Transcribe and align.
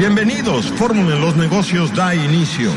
Bienvenidos, 0.00 0.64
Fórmula 0.78 1.14
en 1.14 1.20
los 1.20 1.36
Negocios 1.36 1.94
da 1.94 2.14
inicio. 2.14 2.70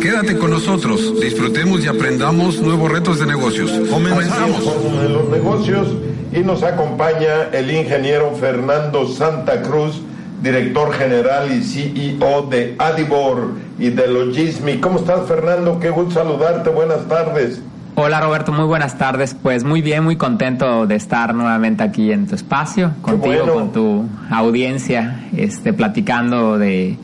Quédate 0.00 0.38
con 0.38 0.52
nosotros, 0.52 1.20
disfrutemos 1.20 1.84
y 1.84 1.88
aprendamos 1.88 2.60
nuevos 2.60 2.92
retos 2.92 3.18
de 3.18 3.26
negocios. 3.26 3.72
Comenzamos. 3.90 4.62
Fórmula 4.62 5.08
los 5.08 5.28
Negocios 5.28 5.88
y 6.32 6.38
nos 6.38 6.62
acompaña 6.62 7.48
el 7.52 7.72
ingeniero 7.72 8.36
Fernando 8.36 9.08
Santa 9.08 9.62
Cruz, 9.62 10.00
director 10.42 10.92
general 10.92 11.50
y 11.50 11.64
CEO 11.64 12.42
de 12.42 12.76
Adibor 12.78 13.54
y 13.80 13.90
de 13.90 14.06
Logismi. 14.06 14.78
¿Cómo 14.78 15.00
estás, 15.00 15.26
Fernando? 15.26 15.80
Qué 15.80 15.90
gusto 15.90 16.20
saludarte. 16.20 16.70
Buenas 16.70 17.08
tardes. 17.08 17.60
Hola 17.96 18.20
Roberto, 18.20 18.52
muy 18.52 18.64
buenas 18.64 18.96
tardes. 18.98 19.34
Pues 19.34 19.64
muy 19.64 19.82
bien, 19.82 20.04
muy 20.04 20.16
contento 20.16 20.86
de 20.86 20.94
estar 20.94 21.34
nuevamente 21.34 21.82
aquí 21.82 22.12
en 22.12 22.26
tu 22.26 22.34
espacio, 22.34 22.92
contigo, 23.02 23.34
bueno. 23.34 23.54
con 23.54 23.72
tu 23.72 24.08
audiencia, 24.30 25.28
este, 25.36 25.72
platicando 25.72 26.56
de, 26.56 26.96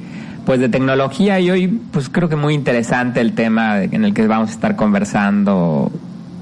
pues 0.44 0.60
de 0.60 0.68
tecnología 0.68 1.40
y 1.40 1.50
hoy, 1.50 1.68
pues 1.92 2.08
creo 2.08 2.28
que 2.28 2.36
muy 2.36 2.54
interesante 2.54 3.20
el 3.20 3.34
tema 3.34 3.82
en 3.82 4.04
el 4.04 4.14
que 4.14 4.26
vamos 4.26 4.50
a 4.50 4.52
estar 4.52 4.76
conversando, 4.76 5.90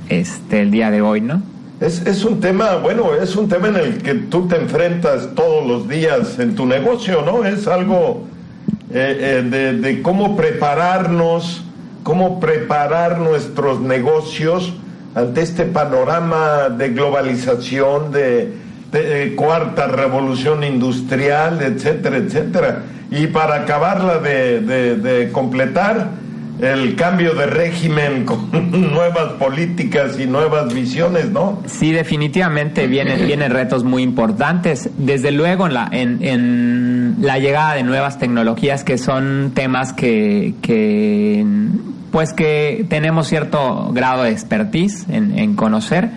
este, 0.09 0.61
el 0.61 0.71
día 0.71 0.91
de 0.91 1.01
hoy, 1.01 1.21
¿no? 1.21 1.43
Es, 1.81 2.07
es 2.07 2.25
un 2.25 2.41
tema, 2.41 2.77
bueno, 2.77 3.15
es 3.15 3.35
un 3.37 3.49
tema 3.49 3.69
en 3.69 3.77
el 3.77 4.03
que 4.03 4.15
tú 4.15 4.47
te 4.47 4.57
enfrentas 4.57 5.31
todos 5.35 5.67
los 5.67 5.89
días 5.89 6.39
en 6.39 6.55
tu 6.55 6.67
negocio, 6.67 7.23
¿no? 7.23 7.45
Es 7.45 7.67
algo 7.67 8.25
eh, 8.93 9.43
eh, 9.43 9.49
de, 9.49 9.73
de 9.79 10.03
cómo 10.03 10.37
prepararnos, 10.37 11.65
cómo 12.05 12.39
preparar 12.39 13.19
nuestros 13.19 13.81
negocios 13.81 14.73
ante 15.17 15.43
este 15.43 15.65
panorama 15.65 16.69
de 16.69 16.91
globalización, 16.91 18.13
de, 18.13 18.53
de, 18.93 19.35
cuarta 19.35 19.89
revolución 19.89 20.63
industrial, 20.63 21.61
etcétera, 21.61 22.19
etcétera. 22.19 22.83
Y 23.11 23.27
para 23.27 23.63
acabarla 23.63 24.19
de 24.19 25.31
completar, 25.33 26.09
el 26.61 26.95
cambio 26.95 27.35
de 27.35 27.47
régimen 27.47 28.25
con 28.25 28.49
nuevas 28.93 29.33
políticas 29.39 30.19
y 30.19 30.27
nuevas 30.27 30.73
visiones, 30.73 31.31
¿no? 31.31 31.63
Sí, 31.67 31.93
definitivamente 31.93 32.87
vienen, 32.87 33.27
vienen 33.27 33.51
retos 33.51 33.85
muy 33.85 34.03
importantes. 34.03 34.89
Desde 34.97 35.31
luego 35.31 35.67
en 35.67 35.75
la, 35.75 35.89
en, 35.91 36.23
en 36.23 37.17
la 37.21 37.39
llegada 37.39 37.75
de 37.75 37.83
nuevas 37.83 38.19
tecnologías 38.19 38.85
que 38.85 38.99
son 38.99 39.53
temas 39.55 39.93
que, 39.93 40.55
que 40.63 41.45
pues 42.15 42.33
que 42.33 42.87
tenemos 42.89 43.27
cierto 43.27 43.91
grado 43.93 44.23
de 44.23 44.31
expertise 44.31 45.05
en, 45.09 45.37
en 45.37 45.57
conocer, 45.57 46.11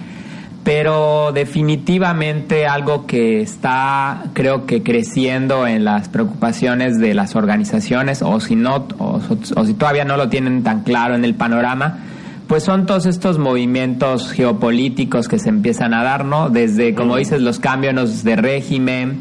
pero 0.64 1.32
definitivamente 1.32 2.68
algo 2.68 3.08
que 3.08 3.42
está 3.42 4.26
creo 4.34 4.68
que 4.68 4.84
creciendo 4.84 5.66
en 5.66 5.86
las 5.86 6.08
preocupaciones 6.08 7.00
de 7.00 7.16
las 7.16 7.36
organizaciones 7.36 8.22
o 8.22 8.40
si 8.40 8.56
no 8.56 8.86
o, 9.00 9.20
o 9.56 9.66
si 9.66 9.74
todavía 9.74 10.06
no 10.06 10.18
lo 10.18 10.30
tienen 10.30 10.62
tan 10.62 10.84
claro 10.84 11.16
en 11.16 11.26
el 11.26 11.34
panorama 11.34 11.98
pues 12.48 12.64
son 12.64 12.86
todos 12.86 13.08
estos 13.08 13.40
movimientos 13.40 14.32
geopolíticos 14.32 15.28
que 15.28 15.40
se 15.40 15.50
empiezan 15.50 15.96
a 15.96 16.04
dar, 16.04 16.26
¿no? 16.26 16.50
Desde, 16.50 16.94
como 16.94 17.18
dices, 17.18 17.42
los 17.42 17.60
cambios 17.60 18.24
de 18.24 18.36
régimen, 18.38 19.20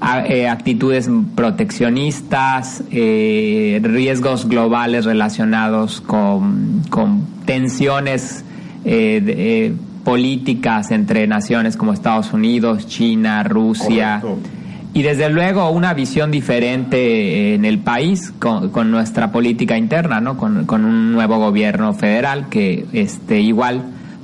actitudes 0.00 1.08
proteccionistas, 1.34 2.82
eh, 2.90 3.80
riesgos 3.82 4.48
globales 4.48 5.04
relacionados 5.04 6.00
con, 6.00 6.82
con 6.90 7.26
tensiones 7.44 8.44
eh, 8.84 9.20
de- 9.24 9.66
eh, 9.66 9.72
políticas 10.04 10.90
entre 10.90 11.26
naciones 11.26 11.76
como 11.76 11.92
Estados 11.92 12.32
Unidos, 12.32 12.86
China, 12.86 13.42
Rusia. 13.42 14.20
Correcto. 14.22 14.48
Y 14.94 15.02
desde 15.02 15.28
luego 15.28 15.70
una 15.70 15.92
visión 15.92 16.30
diferente 16.30 17.54
en 17.54 17.64
el 17.66 17.78
país 17.78 18.32
con, 18.38 18.70
con 18.70 18.90
nuestra 18.90 19.30
política 19.30 19.76
interna, 19.76 20.20
¿no? 20.20 20.36
Con, 20.38 20.64
con 20.64 20.84
un 20.86 21.12
nuevo 21.12 21.38
gobierno 21.38 21.92
federal 21.92 22.48
que 22.48 22.86
este 22.94 23.40
igual 23.40 23.82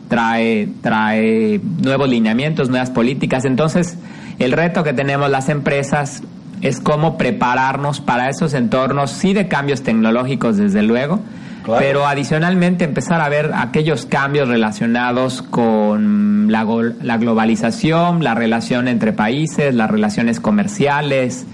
trae 0.08 0.68
trae 0.80 1.60
nuevos 1.82 2.08
lineamientos, 2.08 2.70
nuevas 2.70 2.91
políticas. 2.91 3.44
Entonces, 3.44 3.98
el 4.39 4.53
reto 4.53 4.83
que 4.84 4.93
tenemos 4.93 5.31
las 5.31 5.49
empresas 5.49 6.22
es 6.61 6.81
cómo 6.81 7.19
prepararnos 7.19 8.00
para 8.00 8.28
esos 8.31 8.55
entornos, 8.55 9.11
sí 9.11 9.33
de 9.34 9.49
cambios 9.49 9.83
tecnológicos 9.83 10.56
desde 10.56 10.83
luego, 10.83 11.21
Claro. 11.62 11.81
pero 11.81 12.06
adicionalmente 12.06 12.84
empezar 12.84 13.21
a 13.22 13.28
ver 13.28 13.50
aquellos 13.55 14.05
cambios 14.06 14.49
relacionados 14.49 15.41
con 15.43 16.50
la, 16.53 16.67
la 17.03 17.17
globalización, 17.17 18.22
la 18.22 18.34
relación 18.34 18.87
entre 18.89 19.12
países, 19.15 19.75
las 19.75 19.91
relaciones 19.91 20.41
comerciales, 20.41 21.47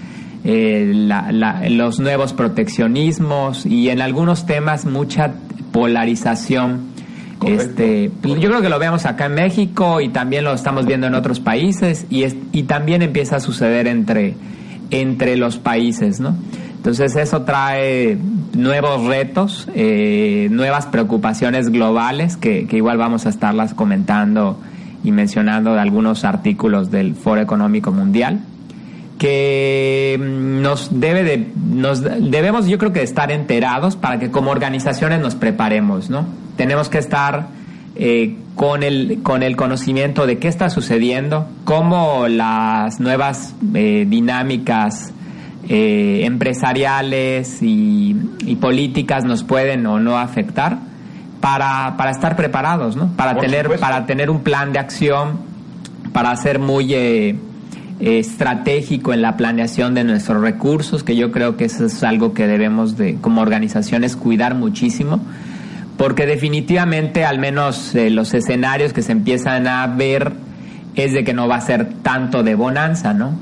eh, 0.43 0.91
la- 0.93 1.31
la- 1.31 1.61
los 1.69 1.99
nuevos 1.99 2.33
proteccionismos 2.33 3.65
y 3.65 3.89
en 3.89 4.01
algunos 4.01 4.45
temas 4.45 4.85
mucha 4.85 5.31
polarización. 5.71 6.90
Este, 7.47 8.11
yo 8.23 8.35
creo 8.49 8.61
que 8.61 8.69
lo 8.69 8.79
vemos 8.79 9.05
acá 9.05 9.25
en 9.25 9.35
México 9.35 10.01
y 10.01 10.09
también 10.09 10.43
lo 10.43 10.53
estamos 10.53 10.85
viendo 10.85 11.07
en 11.07 11.15
otros 11.15 11.39
países 11.39 12.05
y, 12.09 12.23
es- 12.23 12.35
y 12.51 12.63
también 12.63 13.01
empieza 13.01 13.37
a 13.37 13.39
suceder 13.39 13.87
entre, 13.87 14.35
entre 14.91 15.37
los 15.37 15.57
países, 15.57 16.19
¿no? 16.19 16.35
Entonces 16.77 17.15
eso 17.15 17.43
trae 17.43 18.17
nuevos 18.55 19.05
retos, 19.05 19.67
eh, 19.75 20.47
nuevas 20.51 20.87
preocupaciones 20.87 21.69
globales 21.69 22.37
que, 22.37 22.65
que 22.67 22.77
igual 22.77 22.97
vamos 22.97 23.25
a 23.25 23.29
estarlas 23.29 23.73
comentando 23.75 24.59
y 25.03 25.11
mencionando 25.11 25.73
de 25.75 25.79
algunos 25.79 26.23
artículos 26.25 26.89
del 26.91 27.13
Foro 27.15 27.39
Económico 27.41 27.91
Mundial 27.91 28.39
que 29.17 30.17
mm, 30.19 30.61
nos 30.61 30.99
debe 30.99 31.23
de 31.23 31.47
nos 31.71 32.01
debemos 32.01 32.67
yo 32.67 32.77
creo 32.77 32.91
que 32.91 33.03
estar 33.03 33.31
enterados 33.31 33.95
para 33.95 34.19
que 34.19 34.31
como 34.31 34.49
organizaciones 34.51 35.19
nos 35.21 35.35
preparemos 35.35 36.09
no 36.09 36.25
tenemos 36.61 36.89
que 36.89 36.99
estar 36.99 37.47
eh, 37.95 38.35
con 38.53 38.83
el 38.83 39.23
con 39.23 39.41
el 39.41 39.55
conocimiento 39.55 40.27
de 40.27 40.37
qué 40.37 40.47
está 40.47 40.69
sucediendo 40.69 41.47
cómo 41.65 42.27
las 42.27 42.99
nuevas 42.99 43.55
eh, 43.73 44.05
dinámicas 44.07 45.11
eh, 45.67 46.21
empresariales 46.23 47.63
y, 47.63 48.15
y 48.45 48.57
políticas 48.57 49.23
nos 49.23 49.43
pueden 49.43 49.87
o 49.87 49.99
no 49.99 50.19
afectar 50.19 50.77
para, 51.39 51.95
para 51.97 52.11
estar 52.11 52.35
preparados 52.35 52.95
no 52.95 53.07
para 53.17 53.33
Por 53.33 53.41
tener 53.41 53.63
supuesto. 53.63 53.83
para 53.83 54.05
tener 54.05 54.29
un 54.29 54.41
plan 54.41 54.71
de 54.71 54.77
acción 54.77 55.39
para 56.13 56.35
ser 56.35 56.59
muy 56.59 56.93
eh, 56.93 57.39
estratégico 57.99 59.13
en 59.13 59.23
la 59.23 59.35
planeación 59.35 59.95
de 59.95 60.03
nuestros 60.03 60.41
recursos, 60.41 61.03
que 61.03 61.15
yo 61.15 61.31
creo 61.31 61.57
que 61.57 61.65
eso 61.65 61.85
es 61.85 62.03
algo 62.03 62.33
que 62.33 62.45
debemos 62.45 62.97
de, 62.97 63.15
como 63.15 63.41
organizaciones, 63.41 64.15
cuidar 64.15 64.53
muchísimo, 64.55 65.21
porque 66.01 66.25
definitivamente, 66.25 67.25
al 67.25 67.37
menos 67.37 67.93
eh, 67.93 68.09
los 68.09 68.33
escenarios 68.33 68.91
que 68.91 69.03
se 69.03 69.11
empiezan 69.11 69.67
a 69.67 69.85
ver, 69.85 70.33
es 70.95 71.13
de 71.13 71.23
que 71.23 71.31
no 71.31 71.47
va 71.47 71.57
a 71.57 71.61
ser 71.61 71.93
tanto 72.01 72.41
de 72.41 72.55
bonanza, 72.55 73.13
¿no? 73.13 73.37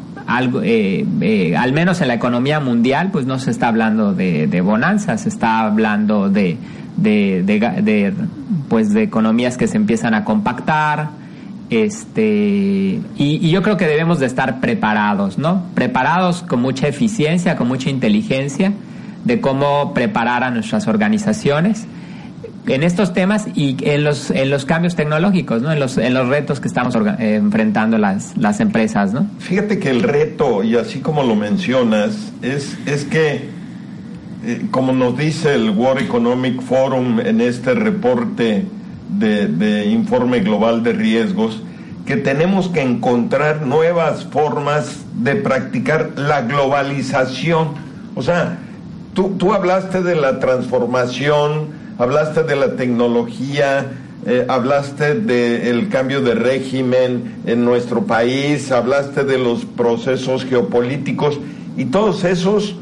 Eh, 0.62 1.06
eh, 1.22 1.56
al 1.56 1.72
menos 1.72 2.02
en 2.02 2.10
la 2.10 2.16
economía 2.16 2.60
mundial, 2.60 3.12
pues 3.14 3.26
no 3.26 3.40
se 3.40 3.52
está 3.52 3.70
hablando 3.70 4.14
de, 4.14 4.48
de 4.48 4.60
bonanza, 4.60 5.18
se 5.18 5.30
está 5.30 5.62
hablando 5.62 6.30
de, 6.30 6.58
pues 8.68 8.92
de 8.92 9.04
economías 9.04 9.56
que 9.56 9.70
se 9.70 9.78
empiezan 9.78 10.14
a 10.14 10.26
compactar, 10.26 11.12
este 11.70 13.00
y, 13.16 13.40
y 13.42 13.52
yo 13.52 13.64
creo 13.64 13.78
que 13.78 13.88
debemos 13.88 14.20
de 14.20 14.26
estar 14.26 14.60
preparados, 14.60 15.38
¿no? 15.38 15.64
Preparados 15.76 16.42
con 16.42 16.62
mucha 16.62 16.90
eficiencia, 16.90 17.56
con 17.56 17.70
mucha 17.70 17.90
inteligencia 17.90 18.74
de 19.24 19.40
cómo 19.40 19.94
preparar 19.94 20.44
a 20.44 20.52
nuestras 20.52 20.90
organizaciones 20.90 21.88
en 22.68 22.84
estos 22.84 23.14
temas 23.14 23.48
y 23.56 23.78
en 23.82 24.04
los 24.04 24.32
en 24.32 24.50
los 24.50 24.66
cambios 24.66 24.96
tecnológicos, 24.96 25.62
¿no? 25.62 25.72
En 25.72 25.80
los 25.80 25.98
en 25.98 26.14
los 26.14 26.28
retos 26.28 26.60
que 26.60 26.68
estamos 26.68 26.96
eh, 26.96 27.36
enfrentando 27.36 27.98
las 27.98 28.38
las 28.38 28.60
empresas, 28.60 29.14
¿no? 29.14 29.28
Fíjate 29.40 29.80
que 29.80 29.90
el 29.90 30.04
reto, 30.04 30.64
y 30.64 30.76
así 30.76 31.00
como 31.00 31.24
lo 31.24 31.36
mencionas, 31.36 32.32
es, 32.42 32.78
es 32.86 33.06
que, 33.06 33.50
eh, 34.46 34.68
como 34.72 34.94
nos 34.94 35.18
dice 35.18 35.56
el 35.56 35.72
World 35.72 36.04
Economic 36.04 36.62
Forum 36.62 37.20
en 37.20 37.42
este 37.42 37.74
reporte 37.74 38.66
de, 39.10 39.48
de 39.48 39.86
informe 39.88 40.42
global 40.42 40.84
de 40.84 40.94
riesgos, 40.94 41.62
que 42.06 42.18
tenemos 42.18 42.70
que 42.70 42.82
encontrar 42.82 43.62
nuevas 43.62 44.26
formas 44.26 45.06
de 45.16 45.36
practicar 45.36 46.12
la 46.16 46.42
globalización. 46.42 47.70
O 48.16 48.22
sea, 48.22 48.58
tú, 49.14 49.36
tú 49.38 49.54
hablaste 49.54 50.02
de 50.02 50.16
la 50.16 50.40
transformación, 50.40 51.79
hablaste 52.00 52.44
de 52.44 52.56
la 52.56 52.76
tecnología, 52.76 53.92
eh, 54.26 54.46
hablaste 54.48 55.16
del 55.16 55.90
cambio 55.90 56.22
de 56.22 56.34
régimen 56.34 57.36
en 57.46 57.64
nuestro 57.64 58.06
país, 58.06 58.72
hablaste 58.72 59.26
de 59.26 59.38
los 59.38 59.66
procesos 59.66 60.46
geopolíticos 60.46 61.40
y 61.78 61.86
todos 61.86 62.24
esos 62.24 62.76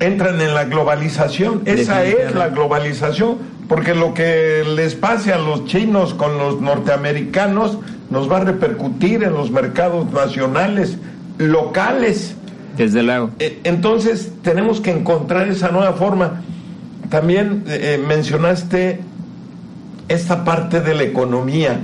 entran 0.00 0.40
en 0.40 0.52
la 0.52 0.64
globalización. 0.64 1.62
Esa 1.64 2.04
es 2.04 2.34
la 2.34 2.48
globalización, 2.48 3.38
porque 3.68 3.94
lo 3.94 4.14
que 4.14 4.64
les 4.74 4.96
pase 4.96 5.32
a 5.32 5.38
los 5.38 5.64
chinos 5.66 6.12
con 6.12 6.36
los 6.36 6.60
norteamericanos 6.60 7.78
nos 8.10 8.30
va 8.30 8.38
a 8.38 8.44
repercutir 8.44 9.22
en 9.22 9.32
los 9.32 9.50
mercados 9.50 10.12
nacionales, 10.12 10.98
locales. 11.38 12.34
Desde 12.76 13.02
luego. 13.02 13.30
Eh, 13.38 13.60
entonces 13.64 14.32
tenemos 14.42 14.80
que 14.80 14.90
encontrar 14.90 15.48
esa 15.48 15.70
nueva 15.70 15.92
forma. 15.94 16.42
También 17.10 17.64
eh, 17.68 18.02
mencionaste 18.06 19.00
esta 20.08 20.44
parte 20.44 20.80
de 20.80 20.94
la 20.94 21.02
economía. 21.02 21.78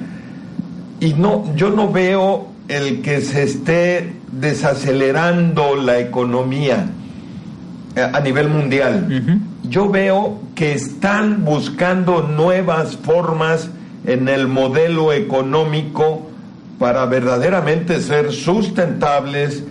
Y 1.00 1.14
no, 1.14 1.54
yo 1.56 1.70
no 1.70 1.90
veo 1.90 2.48
el 2.68 3.02
que 3.02 3.20
se 3.20 3.42
esté 3.42 4.12
desacelerando 4.30 5.76
la 5.76 5.98
economía 5.98 6.86
eh, 7.96 8.00
a 8.00 8.20
nivel 8.20 8.48
mundial. 8.48 9.40
Yo 9.68 9.88
veo 9.88 10.40
que 10.54 10.72
están 10.72 11.44
buscando 11.44 12.22
nuevas 12.22 12.96
formas 12.96 13.68
en 14.06 14.28
el 14.28 14.48
modelo 14.48 15.12
económico 15.12 16.28
para 16.78 17.06
verdaderamente 17.06 18.00
ser 18.00 18.32
sustentables, 18.32 19.62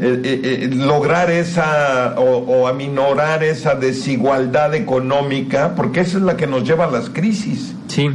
eh, 0.00 0.20
eh, 0.24 0.70
lograr 0.74 1.30
esa 1.30 2.14
o, 2.18 2.38
o, 2.38 2.66
aminorar 2.66 3.44
esa 3.44 3.76
desigualdad 3.76 4.74
económica, 4.74 5.74
porque 5.76 6.00
esa 6.00 6.18
es 6.18 6.24
la 6.24 6.36
que 6.36 6.48
nos 6.48 6.64
lleva 6.64 6.86
a 6.86 6.90
las 6.90 7.10
crisis. 7.10 7.74
Sí. 7.86 8.10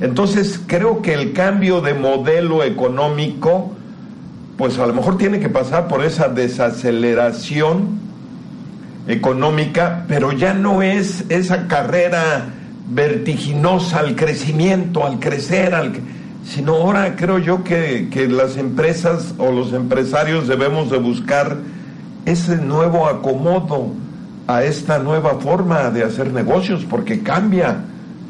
Entonces 0.00 0.60
creo 0.64 1.02
que 1.02 1.14
el 1.14 1.32
cambio 1.32 1.80
de 1.80 1.94
modelo 1.94 2.62
económico, 2.62 3.72
pues 4.56 4.78
a 4.78 4.86
lo 4.86 4.94
mejor 4.94 5.18
tiene 5.18 5.40
que 5.40 5.48
pasar 5.48 5.88
por 5.88 6.04
esa 6.04 6.28
desaceleración 6.28 7.98
económica, 9.08 10.04
pero 10.06 10.30
ya 10.32 10.54
no 10.54 10.82
es 10.82 11.24
esa 11.30 11.66
carrera 11.66 12.46
vertiginosa 12.90 13.98
al 13.98 14.14
crecimiento, 14.14 15.04
al 15.04 15.18
crecer, 15.18 15.74
al 15.74 15.92
sino 16.44 16.74
ahora 16.74 17.16
creo 17.16 17.38
yo 17.38 17.64
que, 17.64 18.08
que 18.10 18.28
las 18.28 18.56
empresas 18.56 19.34
o 19.38 19.52
los 19.52 19.72
empresarios 19.72 20.48
debemos 20.48 20.90
de 20.90 20.98
buscar 20.98 21.56
ese 22.24 22.56
nuevo 22.56 23.06
acomodo 23.06 23.92
a 24.46 24.64
esta 24.64 24.98
nueva 24.98 25.38
forma 25.40 25.90
de 25.90 26.04
hacer 26.04 26.32
negocios, 26.32 26.86
porque 26.88 27.20
cambia 27.20 27.84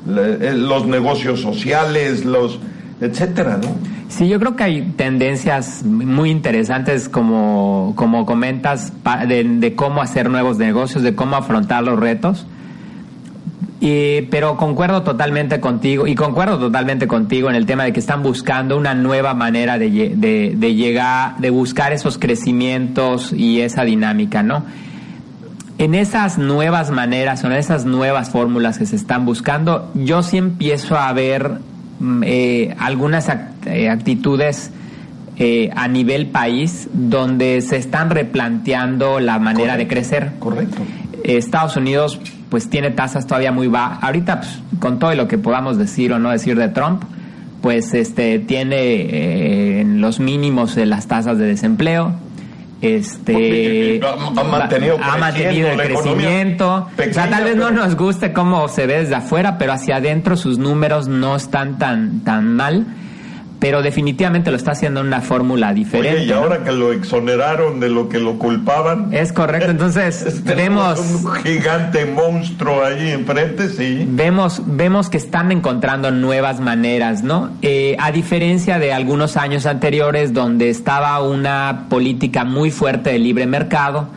eh, 0.09 0.55
los 0.57 0.87
negocios 0.87 1.41
sociales, 1.41 2.25
los 2.25 2.59
etcétera, 3.01 3.59
¿no? 3.63 3.69
Sí, 4.09 4.27
yo 4.27 4.41
creo 4.41 4.57
que 4.57 4.65
hay 4.65 4.83
tendencias 4.97 5.85
muy 5.85 6.31
interesantes, 6.31 7.09
como, 7.09 7.93
como 7.95 8.25
comentas, 8.25 8.93
de, 9.29 9.45
de 9.45 9.75
cómo 9.75 10.01
hacer 10.01 10.31
nuevos 10.31 10.57
negocios, 10.59 11.03
de 11.03 11.15
cómo 11.15 11.37
afrontar 11.37 11.85
los 11.85 12.01
retos. 12.01 12.47
Y, 13.81 14.23
pero 14.23 14.57
concuerdo 14.57 15.03
totalmente 15.03 15.61
contigo 15.61 16.09
y 16.09 16.17
concuerdo 16.17 16.59
totalmente 16.59 17.07
contigo 17.07 17.49
en 17.49 17.55
el 17.55 17.65
tema 17.65 17.85
de 17.85 17.93
que 17.93 18.01
están 18.01 18.25
buscando 18.25 18.77
una 18.77 18.95
nueva 18.95 19.35
manera 19.35 19.79
de, 19.79 20.15
de, 20.17 20.55
de 20.57 20.75
llegar, 20.75 21.37
de 21.39 21.51
buscar 21.51 21.93
esos 21.93 22.19
crecimientos 22.19 23.33
y 23.33 23.61
esa 23.61 23.85
dinámica, 23.85 24.43
¿no? 24.43 24.65
En 25.79 25.95
esas 25.95 26.39
nuevas 26.39 26.91
maneras 26.91 27.45
o 27.45 27.47
en 27.47 27.53
esas 27.53 27.85
nuevas 27.85 28.31
fórmulas 28.31 28.79
que 28.79 28.87
se 28.87 28.97
están 28.97 29.25
buscando, 29.25 29.93
yo 29.95 30.25
sí 30.25 30.37
empiezo 30.39 30.99
a 30.99 31.13
ver 31.13 31.59
eh, 32.25 32.75
algunas 32.81 33.29
eh, 33.67 33.89
actitudes 33.89 34.73
eh, 35.37 35.71
a 35.77 35.87
nivel 35.87 36.27
país 36.27 36.89
donde 36.93 37.61
se 37.61 37.77
están 37.77 38.11
replanteando 38.11 39.21
la 39.21 39.39
manera 39.39 39.75
Correcto. 39.75 39.79
de 39.79 39.89
crecer. 39.89 40.33
Correcto. 40.41 40.83
Estados 41.23 41.77
Unidos 41.77 42.21
pues 42.51 42.71
tiene 42.71 42.91
tasas 42.91 43.27
todavía 43.27 43.53
muy 43.53 43.69
bajas. 43.69 43.99
Ahorita 44.03 44.41
pues, 44.41 44.61
con 44.79 44.99
todo 44.99 45.15
lo 45.15 45.29
que 45.29 45.39
podamos 45.39 45.79
decir 45.79 46.13
o 46.13 46.19
no 46.19 46.31
decir 46.31 46.57
de 46.57 46.69
Trump, 46.69 47.03
pues 47.61 47.95
este 47.95 48.39
tiene 48.39 48.77
eh, 48.77 49.81
en 49.81 50.01
los 50.01 50.21
mínimos 50.21 50.75
de 50.75 50.87
las 50.87 51.07
tasas 51.07 51.39
de 51.39 51.47
desempleo. 51.47 52.13
Este 52.81 54.01
ha, 54.05 54.13
ha 54.13 54.45
mantenido, 54.45 54.99
ha 55.03 55.17
mantenido 55.17 55.69
el 55.71 55.81
crecimiento. 55.81 56.89
Pequeña, 56.97 57.11
o 57.11 57.15
sea, 57.15 57.31
tal 57.31 57.45
vez 57.45 57.55
pero... 57.55 57.71
no 57.71 57.85
nos 57.85 57.97
guste 57.97 58.33
cómo 58.33 58.69
se 58.69 58.87
ve 58.87 59.01
desde 59.01 59.17
afuera, 59.17 59.59
pero 59.59 59.73
hacia 59.73 59.97
adentro 59.97 60.37
sus 60.37 60.59
números 60.59 61.09
no 61.09 61.35
están 61.35 61.79
tan 61.79 62.21
tan 62.21 62.55
mal 62.55 62.87
pero 63.59 63.83
definitivamente 63.83 64.51
lo 64.51 64.57
está 64.57 64.73
haciendo 64.73 65.01
en 65.01 65.07
una 65.07 65.21
fórmula 65.21 65.75
diferente. 65.75 66.21
Oye, 66.21 66.27
y 66.27 66.33
ahora 66.33 66.59
¿no? 66.59 66.65
que 66.65 66.73
lo 66.73 66.93
exoneraron 66.93 67.81
de 67.81 67.89
lo 67.89 68.09
que 68.09 68.19
lo 68.19 68.39
culpaban. 68.39 69.13
Es 69.13 69.33
correcto, 69.33 69.71
entonces 69.71 70.43
vemos 70.45 70.99
un 70.99 71.33
gigante 71.35 72.07
monstruo 72.07 72.85
ahí 72.85 73.11
enfrente, 73.11 73.69
sí. 73.69 74.07
Vemos 74.09 74.63
vemos 74.67 75.09
que 75.11 75.17
están 75.17 75.53
encontrando 75.53 76.11
nuevas 76.11 76.61
maneras, 76.61 77.23
¿no? 77.23 77.51
Eh, 77.63 77.97
a 77.99 78.13
diferencia 78.13 78.79
de 78.79 78.93
algunos 78.93 79.37
años 79.37 79.67
anteriores 79.67 80.33
donde 80.33 80.71
estaba 80.71 81.21
una 81.23 81.87
política 81.89 82.45
muy 82.45 82.71
fuerte 82.71 83.11
de 83.11 83.19
libre 83.19 83.47
mercado, 83.47 84.09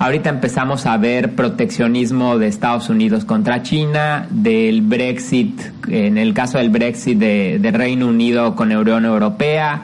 Ahorita 0.00 0.30
empezamos 0.30 0.86
a 0.86 0.96
ver 0.96 1.34
proteccionismo 1.34 2.38
de 2.38 2.46
Estados 2.46 2.88
Unidos 2.88 3.26
contra 3.26 3.62
China, 3.62 4.26
del 4.30 4.80
Brexit, 4.80 5.60
en 5.88 6.16
el 6.16 6.32
caso 6.32 6.56
del 6.56 6.70
Brexit 6.70 7.18
de, 7.18 7.58
de 7.60 7.70
Reino 7.70 8.06
Unido 8.06 8.56
con 8.56 8.72
Unión 8.72 9.04
Europea. 9.04 9.82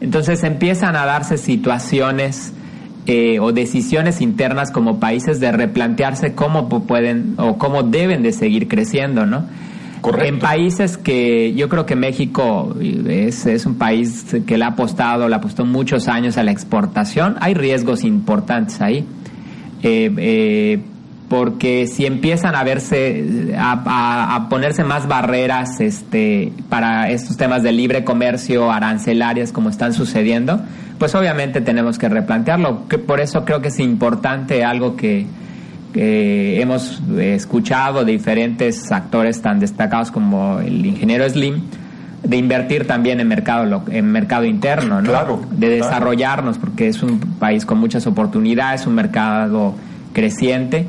Entonces 0.00 0.44
empiezan 0.44 0.94
a 0.94 1.04
darse 1.04 1.36
situaciones 1.36 2.52
eh, 3.06 3.40
o 3.40 3.50
decisiones 3.50 4.20
internas 4.20 4.70
como 4.70 5.00
países 5.00 5.40
de 5.40 5.50
replantearse 5.50 6.32
cómo 6.32 6.68
pueden 6.68 7.34
o 7.36 7.58
cómo 7.58 7.82
deben 7.82 8.22
de 8.22 8.30
seguir 8.30 8.68
creciendo, 8.68 9.26
¿no? 9.26 9.46
Correcto. 10.00 10.28
En 10.28 10.38
países 10.38 10.96
que 10.96 11.54
yo 11.54 11.68
creo 11.68 11.86
que 11.86 11.96
México 11.96 12.76
es, 12.80 13.46
es 13.46 13.66
un 13.66 13.74
país 13.74 14.26
que 14.46 14.58
le 14.58 14.64
ha 14.64 14.68
apostado, 14.68 15.28
le 15.28 15.34
apostó 15.34 15.64
muchos 15.64 16.06
años 16.06 16.38
a 16.38 16.44
la 16.44 16.52
exportación, 16.52 17.34
hay 17.40 17.54
riesgos 17.54 18.04
importantes 18.04 18.80
ahí. 18.80 19.04
Eh, 19.82 20.12
eh, 20.16 20.80
porque 21.28 21.88
si 21.88 22.06
empiezan 22.06 22.54
a 22.54 22.62
verse, 22.62 23.52
a, 23.58 24.46
ponerse 24.48 24.84
más 24.84 25.08
barreras 25.08 25.80
este, 25.80 26.52
para 26.68 27.10
estos 27.10 27.36
temas 27.36 27.62
de 27.64 27.72
libre 27.72 28.04
comercio, 28.04 28.70
arancelarias, 28.70 29.50
como 29.50 29.70
están 29.70 29.92
sucediendo, 29.92 30.60
pues 30.98 31.14
obviamente 31.16 31.60
tenemos 31.60 31.98
que 31.98 32.08
replantearlo. 32.08 32.82
Por 33.06 33.20
eso 33.20 33.44
creo 33.44 33.60
que 33.60 33.68
es 33.68 33.80
importante 33.80 34.64
algo 34.64 34.94
que, 34.94 35.26
que 35.92 36.60
hemos 36.60 37.02
escuchado 37.18 38.04
de 38.04 38.12
diferentes 38.12 38.92
actores 38.92 39.42
tan 39.42 39.58
destacados 39.58 40.12
como 40.12 40.60
el 40.60 40.86
ingeniero 40.86 41.28
Slim, 41.28 41.62
de 42.22 42.36
invertir 42.36 42.86
también 42.86 43.20
en 43.20 43.28
mercado 43.28 43.82
en 43.88 44.12
mercado 44.12 44.44
interno, 44.44 45.00
¿no? 45.00 45.08
Claro, 45.08 45.40
de 45.50 45.68
desarrollarnos 45.68 46.56
claro. 46.56 46.70
porque 46.70 46.88
es 46.88 47.02
un 47.02 47.18
país 47.38 47.64
con 47.66 47.78
muchas 47.78 48.06
oportunidades, 48.06 48.86
un 48.86 48.94
mercado 48.94 49.74
creciente. 50.12 50.86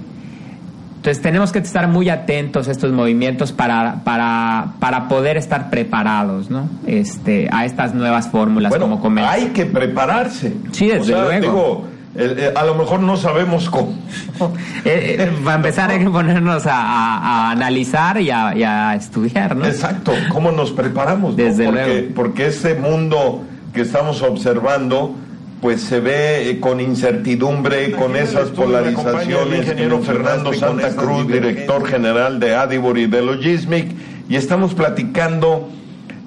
Entonces 0.97 1.21
tenemos 1.21 1.51
que 1.51 1.59
estar 1.59 1.87
muy 1.87 2.09
atentos 2.09 2.67
a 2.67 2.71
estos 2.71 2.91
movimientos 2.91 3.51
para, 3.51 4.03
para, 4.03 4.73
para 4.79 5.07
poder 5.07 5.37
estar 5.37 5.69
preparados, 5.69 6.49
¿no? 6.49 6.67
Este, 6.85 7.47
a 7.51 7.65
estas 7.65 7.93
nuevas 7.93 8.29
fórmulas 8.29 8.71
bueno, 8.71 8.85
como 8.85 8.99
comentas. 8.99 9.33
Hay 9.33 9.47
que 9.47 9.65
prepararse. 9.65 10.53
Sí, 10.71 10.87
desde 10.87 10.99
o 10.99 11.03
sea, 11.03 11.23
luego. 11.23 11.41
Digo, 11.41 11.87
eh, 12.17 12.35
eh, 12.37 12.53
a 12.55 12.65
lo 12.65 12.75
mejor 12.75 12.99
no 12.99 13.15
sabemos 13.15 13.69
cómo. 13.69 13.93
eh, 14.85 15.31
para 15.43 15.57
empezar 15.57 15.91
hay 15.91 15.99
que 15.99 16.09
ponernos 16.09 16.65
a, 16.65 16.75
a, 16.75 17.17
a 17.17 17.51
analizar 17.51 18.19
y 18.19 18.31
a, 18.31 18.55
y 18.55 18.63
a, 18.63 18.95
estudiar, 18.95 19.55
¿no? 19.55 19.65
Exacto, 19.65 20.13
cómo 20.29 20.51
nos 20.51 20.71
preparamos. 20.71 21.35
Desde 21.35 21.65
¿no? 21.65 21.71
porque, 21.71 21.87
luego. 21.87 22.07
porque 22.15 22.47
ese 22.47 22.75
mundo 22.75 23.43
que 23.73 23.81
estamos 23.81 24.21
observando 24.21 25.15
pues 25.61 25.81
se 25.81 25.99
ve 25.99 26.49
eh, 26.49 26.59
con 26.59 26.79
incertidumbre, 26.79 27.91
con 27.91 28.15
esas 28.15 28.49
polarizaciones. 28.49 29.59
Ingeniero 29.61 29.99
Fernando 30.01 30.53
Santa 30.53 30.95
Cruz, 30.95 31.27
director 31.27 31.85
general 31.87 32.39
de 32.39 32.55
Adibor 32.55 32.97
y 32.97 33.07
de 33.07 33.21
Logismic, 33.21 33.91
y 34.29 34.35
estamos 34.35 34.73
platicando 34.73 35.69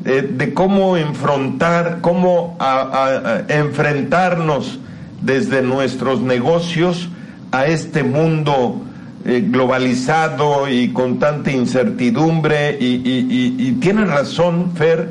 eh, 0.04 0.28
de 0.28 0.52
cómo 0.52 0.97
enfrentar, 0.97 1.99
cómo 2.00 2.56
a, 2.59 2.80
a, 2.80 3.06
a 3.06 3.38
enfrentarnos 3.49 4.80
desde 5.23 5.62
nuestros 5.62 6.21
negocios 6.21 7.09
a 7.53 7.67
este 7.67 8.03
mundo 8.03 8.83
eh, 9.25 9.45
globalizado 9.47 10.69
y 10.69 10.93
con 10.93 11.19
tanta 11.19 11.50
incertidumbre 11.50 12.77
y, 12.81 13.73
tiene 13.81 14.05
razón 14.05 14.73
Fer 14.75 15.11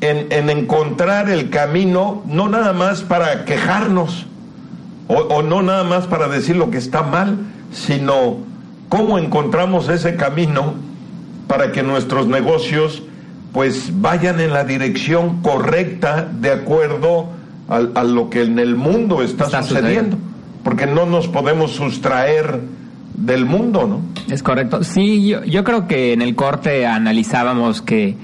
en, 0.00 0.26
en 0.30 0.50
encontrar 0.50 1.28
el 1.30 1.50
camino, 1.50 2.22
no 2.26 2.48
nada 2.48 2.72
más 2.72 3.02
para 3.02 3.44
quejarnos, 3.44 4.26
o, 5.08 5.14
o 5.14 5.42
no 5.42 5.62
nada 5.62 5.84
más 5.84 6.06
para 6.06 6.28
decir 6.28 6.56
lo 6.56 6.70
que 6.70 6.78
está 6.78 7.02
mal, 7.02 7.38
sino 7.72 8.38
cómo 8.88 9.18
encontramos 9.18 9.88
ese 9.88 10.16
camino 10.16 10.74
para 11.46 11.72
que 11.72 11.82
nuestros 11.82 12.26
negocios 12.26 13.02
pues 13.52 14.00
vayan 14.00 14.40
en 14.40 14.52
la 14.52 14.64
dirección 14.64 15.40
correcta 15.42 16.28
de 16.30 16.52
acuerdo 16.52 17.35
a, 17.68 17.76
a 17.94 18.04
lo 18.04 18.30
que 18.30 18.42
en 18.42 18.58
el 18.58 18.76
mundo 18.76 19.22
está, 19.22 19.44
Está 19.44 19.62
sucediendo. 19.62 19.88
sucediendo. 19.88 20.16
Porque 20.62 20.86
no 20.86 21.06
nos 21.06 21.28
podemos 21.28 21.72
sustraer 21.72 22.60
del 23.14 23.46
mundo, 23.46 23.86
¿no? 23.86 24.00
Es 24.32 24.42
correcto. 24.42 24.82
Sí, 24.84 25.26
yo, 25.28 25.44
yo 25.44 25.64
creo 25.64 25.86
que 25.86 26.12
en 26.12 26.22
el 26.22 26.34
corte 26.34 26.86
analizábamos 26.86 27.82
que 27.82 28.14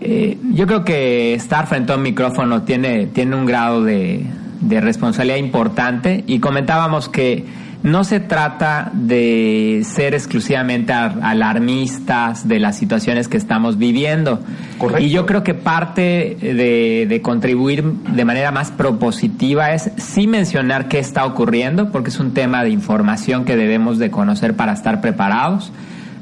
eh, 0.00 0.36
yo 0.52 0.66
creo 0.66 0.84
que 0.84 1.34
estar 1.34 1.66
frente 1.68 1.92
a 1.92 1.96
un 1.96 2.02
micrófono 2.02 2.62
tiene, 2.62 3.06
tiene 3.06 3.36
un 3.36 3.46
grado 3.46 3.84
de, 3.84 4.26
de 4.60 4.80
responsabilidad 4.80 5.38
importante 5.38 6.24
y 6.26 6.40
comentábamos 6.40 7.08
que 7.08 7.44
no 7.82 8.04
se 8.04 8.20
trata 8.20 8.90
de 8.94 9.82
ser 9.84 10.14
exclusivamente 10.14 10.92
ar- 10.92 11.18
alarmistas 11.22 12.46
de 12.46 12.60
las 12.60 12.76
situaciones 12.76 13.26
que 13.28 13.36
estamos 13.36 13.76
viviendo. 13.78 14.40
Correcto. 14.78 15.02
Y 15.04 15.10
yo 15.10 15.26
creo 15.26 15.42
que 15.42 15.54
parte 15.54 16.36
de, 16.40 17.06
de 17.08 17.22
contribuir 17.22 17.82
de 17.84 18.24
manera 18.24 18.52
más 18.52 18.70
propositiva 18.70 19.72
es 19.72 19.90
sí 19.96 20.26
mencionar 20.26 20.88
qué 20.88 20.98
está 21.00 21.24
ocurriendo, 21.24 21.90
porque 21.90 22.10
es 22.10 22.20
un 22.20 22.34
tema 22.34 22.62
de 22.62 22.70
información 22.70 23.44
que 23.44 23.56
debemos 23.56 23.98
de 23.98 24.10
conocer 24.10 24.54
para 24.54 24.72
estar 24.72 25.00
preparados, 25.00 25.72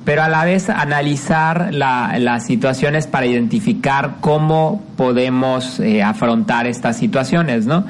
pero 0.05 0.23
a 0.23 0.29
la 0.31 0.45
vez 0.47 0.71
analizar 0.71 1.75
la- 1.75 2.19
las 2.19 2.47
situaciones 2.47 3.07
para 3.07 3.27
identificar 3.27 4.17
cómo 4.21 4.83
podemos 4.97 5.79
eh, 5.81 6.03
afrontar 6.03 6.67
estas 6.67 6.97
situaciones, 6.97 7.67
¿no? 7.67 7.85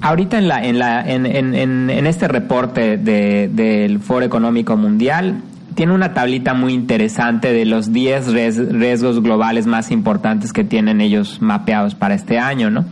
Ahorita 0.00 0.38
en, 0.38 0.48
la, 0.48 0.64
en, 0.64 0.78
la, 0.78 1.00
en, 1.02 1.26
en, 1.26 1.54
en- 1.90 2.06
este 2.06 2.28
reporte 2.28 2.96
de- 2.98 3.48
del 3.52 3.98
Foro 4.00 4.24
Económico 4.24 4.76
Mundial 4.76 5.42
tiene 5.74 5.92
una 5.92 6.12
tablita 6.14 6.54
muy 6.54 6.72
interesante 6.72 7.52
de 7.52 7.64
los 7.64 7.92
10 7.92 8.28
ries- 8.32 8.68
riesgos 8.70 9.22
globales 9.22 9.66
más 9.66 9.90
importantes 9.90 10.52
que 10.52 10.64
tienen 10.64 11.00
ellos 11.00 11.38
mapeados 11.40 11.94
para 11.94 12.14
este 12.14 12.38
año, 12.38 12.70
¿no? 12.70 12.84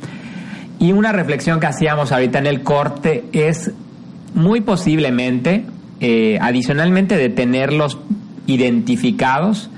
Y 0.79 0.93
una 0.93 1.13
reflexión 1.13 1.59
que 1.59 1.67
hacíamos 1.67 2.13
ahorita 2.13 2.39
en 2.39 2.47
el 2.47 2.63
corte 2.63 3.25
es 3.33 3.71
muy 4.35 4.61
posiblemente, 4.61 5.65
eh, 6.01 6.39
adicionalmente 6.41 7.17
de 7.17 7.29
tenerlos 7.29 7.99
identificados, 8.47 9.71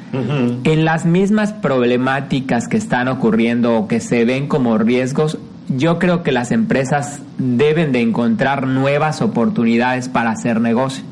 en 0.64 0.84
las 0.86 1.04
mismas 1.04 1.52
problemáticas 1.52 2.66
que 2.66 2.78
están 2.78 3.08
ocurriendo 3.08 3.76
o 3.76 3.88
que 3.88 4.00
se 4.00 4.24
ven 4.24 4.46
como 4.48 4.78
riesgos, 4.78 5.36
yo 5.68 5.98
creo 5.98 6.22
que 6.22 6.32
las 6.32 6.50
empresas 6.50 7.20
deben 7.38 7.92
de 7.92 8.00
encontrar 8.00 8.66
nuevas 8.66 9.20
oportunidades 9.22 10.08
para 10.08 10.30
hacer 10.30 10.60
negocio. 10.60 11.04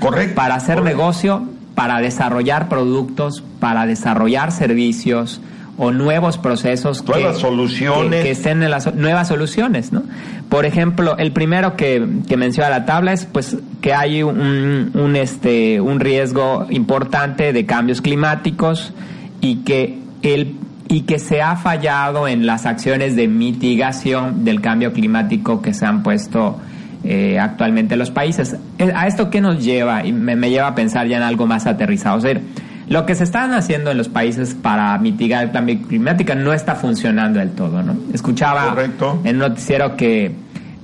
Correcto. 0.00 0.34
Para 0.34 0.54
hacer 0.54 0.78
correcto. 0.78 0.96
negocio, 0.96 1.42
para 1.74 2.00
desarrollar 2.00 2.68
productos, 2.68 3.42
para 3.60 3.86
desarrollar 3.86 4.52
servicios 4.52 5.40
o 5.76 5.90
nuevos 5.90 6.38
procesos 6.38 7.04
Nuevas 7.04 7.38
soluciones. 7.38 8.20
que, 8.20 8.26
que 8.26 8.30
estén 8.30 8.62
en 8.62 8.70
las 8.70 8.94
nuevas 8.94 9.26
soluciones, 9.26 9.92
¿no? 9.92 10.04
Por 10.48 10.66
ejemplo, 10.66 11.16
el 11.18 11.32
primero 11.32 11.74
que, 11.74 12.06
que 12.28 12.36
menciona 12.36 12.70
la 12.70 12.84
tabla 12.84 13.12
es 13.12 13.24
pues 13.24 13.56
que 13.80 13.92
hay 13.92 14.22
un, 14.22 14.92
un, 14.94 15.16
este 15.16 15.80
un 15.80 15.98
riesgo 15.98 16.66
importante 16.70 17.52
de 17.52 17.66
cambios 17.66 18.00
climáticos 18.00 18.92
y 19.40 19.56
que 19.64 19.98
el 20.22 20.54
y 20.94 21.00
que 21.00 21.18
se 21.18 21.42
ha 21.42 21.56
fallado 21.56 22.28
en 22.28 22.46
las 22.46 22.66
acciones 22.66 23.16
de 23.16 23.26
mitigación 23.26 24.44
del 24.44 24.60
cambio 24.60 24.92
climático 24.92 25.60
que 25.60 25.74
se 25.74 25.84
han 25.84 26.04
puesto 26.04 26.60
eh, 27.02 27.36
actualmente 27.36 27.94
en 27.94 27.98
los 27.98 28.12
países. 28.12 28.56
Eh, 28.78 28.92
¿A 28.94 29.08
esto 29.08 29.28
qué 29.28 29.40
nos 29.40 29.64
lleva? 29.64 30.06
Y 30.06 30.12
me, 30.12 30.36
me 30.36 30.50
lleva 30.50 30.68
a 30.68 30.74
pensar 30.76 31.08
ya 31.08 31.16
en 31.16 31.24
algo 31.24 31.48
más 31.48 31.66
aterrizado. 31.66 32.18
O 32.18 32.20
sea, 32.20 32.40
lo 32.88 33.06
que 33.06 33.16
se 33.16 33.24
están 33.24 33.54
haciendo 33.54 33.90
en 33.90 33.98
los 33.98 34.08
países 34.08 34.54
para 34.54 34.96
mitigar 34.98 35.42
el 35.42 35.50
cambio 35.50 35.82
climático 35.82 36.36
no 36.36 36.52
está 36.52 36.76
funcionando 36.76 37.40
del 37.40 37.50
todo, 37.50 37.82
¿no? 37.82 37.96
Escuchaba 38.12 38.68
Correcto. 38.68 39.20
en 39.24 39.34
un 39.34 39.40
noticiero 39.40 39.96
que 39.96 40.30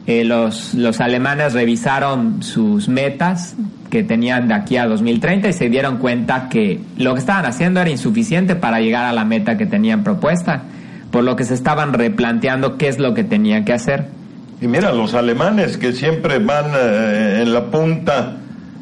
eh, 0.08 0.24
los, 0.24 0.74
los 0.74 1.00
alemanes 1.00 1.52
revisaron 1.52 2.42
sus 2.42 2.88
metas 2.88 3.54
que 3.90 4.02
tenían 4.04 4.48
de 4.48 4.54
aquí 4.54 4.76
a 4.76 4.86
2030 4.86 5.48
y 5.48 5.52
se 5.52 5.68
dieron 5.68 5.98
cuenta 5.98 6.48
que 6.48 6.80
lo 6.96 7.12
que 7.14 7.20
estaban 7.20 7.44
haciendo 7.44 7.80
era 7.80 7.90
insuficiente 7.90 8.54
para 8.56 8.80
llegar 8.80 9.04
a 9.04 9.12
la 9.12 9.24
meta 9.24 9.56
que 9.58 9.66
tenían 9.66 10.02
propuesta, 10.04 10.62
por 11.10 11.24
lo 11.24 11.36
que 11.36 11.44
se 11.44 11.54
estaban 11.54 11.92
replanteando 11.92 12.78
qué 12.78 12.88
es 12.88 12.98
lo 12.98 13.12
que 13.14 13.24
tenían 13.24 13.64
que 13.64 13.72
hacer. 13.72 14.06
Y 14.62 14.66
mira, 14.68 14.92
los 14.92 15.14
alemanes 15.14 15.76
que 15.76 15.92
siempre 15.92 16.38
van 16.38 16.66
eh, 16.78 17.40
en 17.42 17.52
la 17.52 17.64
punta 17.66 18.36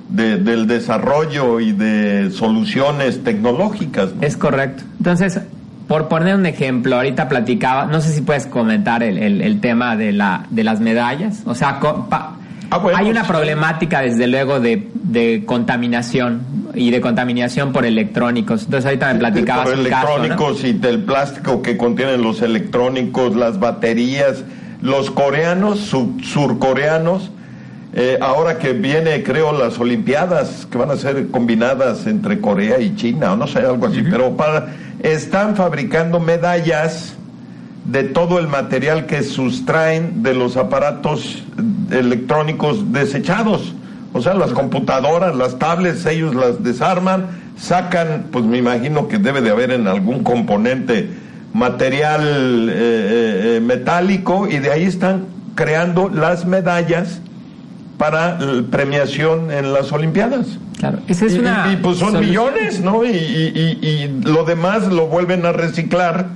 de- 0.08 0.36
del 0.38 0.66
desarrollo 0.66 1.60
y 1.60 1.72
de 1.72 2.30
soluciones 2.30 3.22
tecnológicas. 3.24 4.14
¿no? 4.14 4.22
Es 4.22 4.36
correcto. 4.36 4.82
Entonces, 4.98 5.40
por 5.86 6.08
poner 6.08 6.34
un 6.34 6.46
ejemplo, 6.46 6.96
ahorita 6.96 7.28
platicaba, 7.28 7.86
no 7.86 8.00
sé 8.00 8.12
si 8.12 8.20
puedes 8.22 8.46
comentar 8.46 9.02
el, 9.02 9.18
el- 9.18 9.40
el 9.40 9.60
tema 9.60 9.96
de, 9.96 10.12
la, 10.12 10.44
de 10.50 10.64
las 10.64 10.80
medallas. 10.80 11.42
O 11.46 11.54
sea, 11.54 11.78
co- 11.78 12.06
pa- 12.10 12.34
Ah, 12.70 12.78
bueno, 12.78 12.98
hay 12.98 13.08
una 13.10 13.24
problemática, 13.24 14.02
desde 14.02 14.26
luego, 14.26 14.60
de, 14.60 14.88
de 14.94 15.44
contaminación 15.46 16.42
y 16.74 16.90
de 16.90 17.00
contaminación 17.00 17.72
por 17.72 17.86
electrónicos. 17.86 18.64
Entonces, 18.64 18.84
ahorita 18.86 19.12
me 19.14 19.18
platicabas 19.20 19.68
Por 19.70 19.78
un 19.78 19.84
caso, 19.86 20.06
¿no? 20.18 20.24
electrónicos 20.24 20.64
y 20.64 20.72
del 20.74 21.02
plástico 21.04 21.62
que 21.62 21.76
contienen 21.76 22.22
los 22.22 22.42
electrónicos, 22.42 23.34
las 23.34 23.58
baterías, 23.58 24.44
los 24.82 25.10
coreanos, 25.10 25.80
su- 25.80 26.18
surcoreanos, 26.22 27.30
eh, 27.94 28.18
ahora 28.20 28.58
que 28.58 28.74
viene, 28.74 29.22
creo, 29.22 29.52
las 29.58 29.78
Olimpiadas, 29.78 30.66
que 30.70 30.76
van 30.76 30.90
a 30.90 30.96
ser 30.96 31.28
combinadas 31.28 32.06
entre 32.06 32.38
Corea 32.38 32.78
y 32.80 32.94
China, 32.96 33.32
o 33.32 33.36
no 33.36 33.46
sé, 33.46 33.60
algo 33.60 33.86
así, 33.86 34.02
pero 34.08 34.36
para, 34.36 34.74
están 35.00 35.56
fabricando 35.56 36.20
medallas 36.20 37.14
de 37.86 38.04
todo 38.04 38.38
el 38.38 38.46
material 38.46 39.06
que 39.06 39.22
sustraen 39.22 40.22
de 40.22 40.34
los 40.34 40.58
aparatos 40.58 41.42
electrónicos 41.90 42.92
desechados. 42.92 43.74
O 44.12 44.20
sea, 44.22 44.34
las 44.34 44.52
computadoras, 44.52 45.36
las 45.36 45.58
tablets, 45.58 46.06
ellos 46.06 46.34
las 46.34 46.62
desarman, 46.62 47.26
sacan, 47.58 48.26
pues 48.32 48.44
me 48.44 48.58
imagino 48.58 49.06
que 49.08 49.18
debe 49.18 49.40
de 49.42 49.50
haber 49.50 49.70
en 49.70 49.86
algún 49.86 50.22
componente 50.24 51.10
material 51.52 52.68
eh, 52.70 52.72
eh, 52.74 53.56
eh, 53.56 53.60
metálico 53.60 54.46
y 54.48 54.58
de 54.58 54.72
ahí 54.72 54.84
están 54.84 55.26
creando 55.54 56.08
las 56.08 56.46
medallas 56.46 57.20
para 57.98 58.38
premiación 58.70 59.50
en 59.50 59.72
las 59.72 59.90
Olimpiadas. 59.92 60.46
Claro, 60.78 60.98
esa 61.08 61.26
es 61.26 61.34
Y- 61.34 61.38
una 61.40 61.70
y, 61.72 61.76
pues 61.76 61.98
son 61.98 62.12
solución. 62.12 62.28
millones, 62.54 62.80
¿no? 62.80 63.04
Y- 63.04 63.08
y 63.10 64.20
lo 64.24 64.44
demás 64.44 64.86
lo 64.86 65.06
vuelven 65.08 65.44
a 65.44 65.52
reciclar 65.52 66.28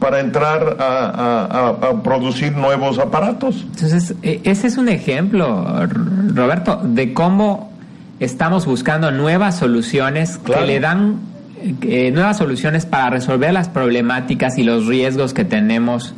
para 0.00 0.18
entrar 0.20 0.76
a, 0.80 0.84
a- 0.84 1.68
a- 1.90 2.02
producir 2.02 2.56
nuevos 2.56 2.98
aparatos. 2.98 3.64
Entonces, 3.74 4.14
eh, 4.22 4.40
ese 4.44 4.66
es 4.66 4.76
un 4.78 4.88
ejemplo, 4.88 5.64
Roberto, 6.34 6.80
de 6.82 7.12
cómo 7.12 7.70
estamos 8.18 8.66
buscando 8.66 9.10
nuevas 9.12 9.56
soluciones 9.58 10.38
Claro. 10.42 10.62
que 10.62 10.66
le 10.66 10.80
dan 10.80 11.16
eh, 11.82 12.10
nuevas 12.12 12.38
soluciones 12.38 12.86
para 12.86 13.10
resolver 13.10 13.52
las 13.52 13.68
problemáticas 13.68 14.56
y 14.58 14.62
los 14.62 14.86
riesgos 14.86 15.34
que 15.34 15.44
tenemos, 15.44 16.14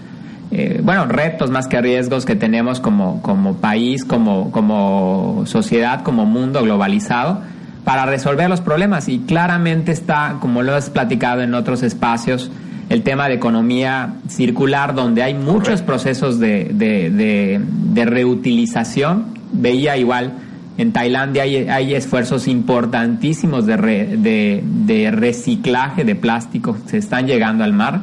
eh, 0.52 0.80
bueno, 0.84 1.06
retos 1.06 1.50
más 1.50 1.66
que 1.66 1.80
riesgos 1.82 2.24
que 2.24 2.36
tenemos 2.36 2.78
como, 2.78 3.20
como 3.22 3.54
país, 3.56 4.04
como, 4.04 4.52
como 4.52 5.42
sociedad, 5.46 6.02
como 6.02 6.24
mundo 6.24 6.62
globalizado, 6.62 7.40
para 7.84 8.06
resolver 8.06 8.48
los 8.48 8.60
problemas. 8.60 9.08
Y 9.08 9.18
claramente 9.20 9.90
está, 9.90 10.36
como 10.40 10.62
lo 10.62 10.76
has 10.76 10.88
platicado 10.90 11.40
en 11.42 11.54
otros 11.54 11.82
espacios, 11.82 12.48
el 12.92 13.02
tema 13.02 13.26
de 13.28 13.34
economía 13.34 14.14
circular, 14.28 14.94
donde 14.94 15.22
hay 15.22 15.32
muchos 15.34 15.80
Correcto. 15.80 15.86
procesos 15.86 16.38
de, 16.38 16.64
de, 16.74 17.08
de- 17.10 17.60
de 17.94 18.04
reutilización. 18.04 19.24
Veía 19.52 19.96
igual, 19.96 20.32
en 20.76 20.92
Tailandia 20.92 21.44
hay, 21.44 21.56
hay 21.68 21.94
esfuerzos 21.94 22.48
importantísimos 22.48 23.64
de, 23.66 23.76
re- 23.76 24.16
de, 24.18 25.10
reciclaje 25.10 26.04
de 26.04 26.14
plástico, 26.14 26.76
se 26.86 26.98
están 26.98 27.26
llegando 27.26 27.64
al 27.64 27.72
mar, 27.72 28.00